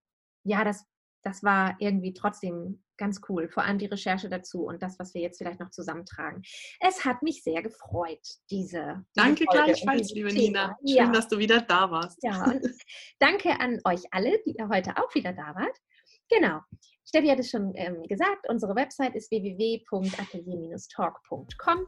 [0.45, 0.85] ja, das,
[1.23, 3.49] das war irgendwie trotzdem ganz cool.
[3.49, 6.43] Vor allem die Recherche dazu und das, was wir jetzt vielleicht noch zusammentragen.
[6.81, 9.05] Es hat mich sehr gefreut, diese.
[9.15, 10.41] danke Folge gleichfalls, liebe Thema.
[10.43, 10.77] Nina.
[10.81, 11.13] Schön, ja.
[11.13, 12.19] dass du wieder da warst.
[12.23, 12.67] Ja, und
[13.19, 15.77] danke an euch alle, die ihr heute auch wieder da wart.
[16.29, 16.61] Genau.
[17.09, 21.87] Steffi hat es schon ähm, gesagt, unsere Website ist www.atelier-talk.com.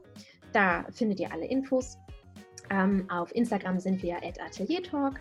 [0.55, 1.99] Da findet ihr alle Infos.
[2.71, 5.21] Ähm, auf Instagram sind wir at ateliertalk.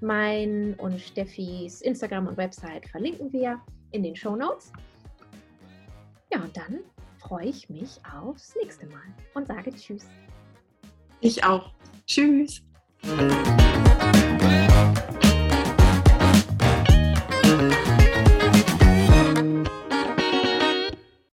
[0.00, 3.60] Mein und Steffis Instagram und Website verlinken wir
[3.92, 4.72] in den Show Notes.
[6.32, 6.78] Ja, und dann
[7.18, 9.02] freue ich mich aufs nächste Mal
[9.34, 10.06] und sage Tschüss.
[11.20, 11.74] Ich auch.
[12.06, 12.62] Tschüss.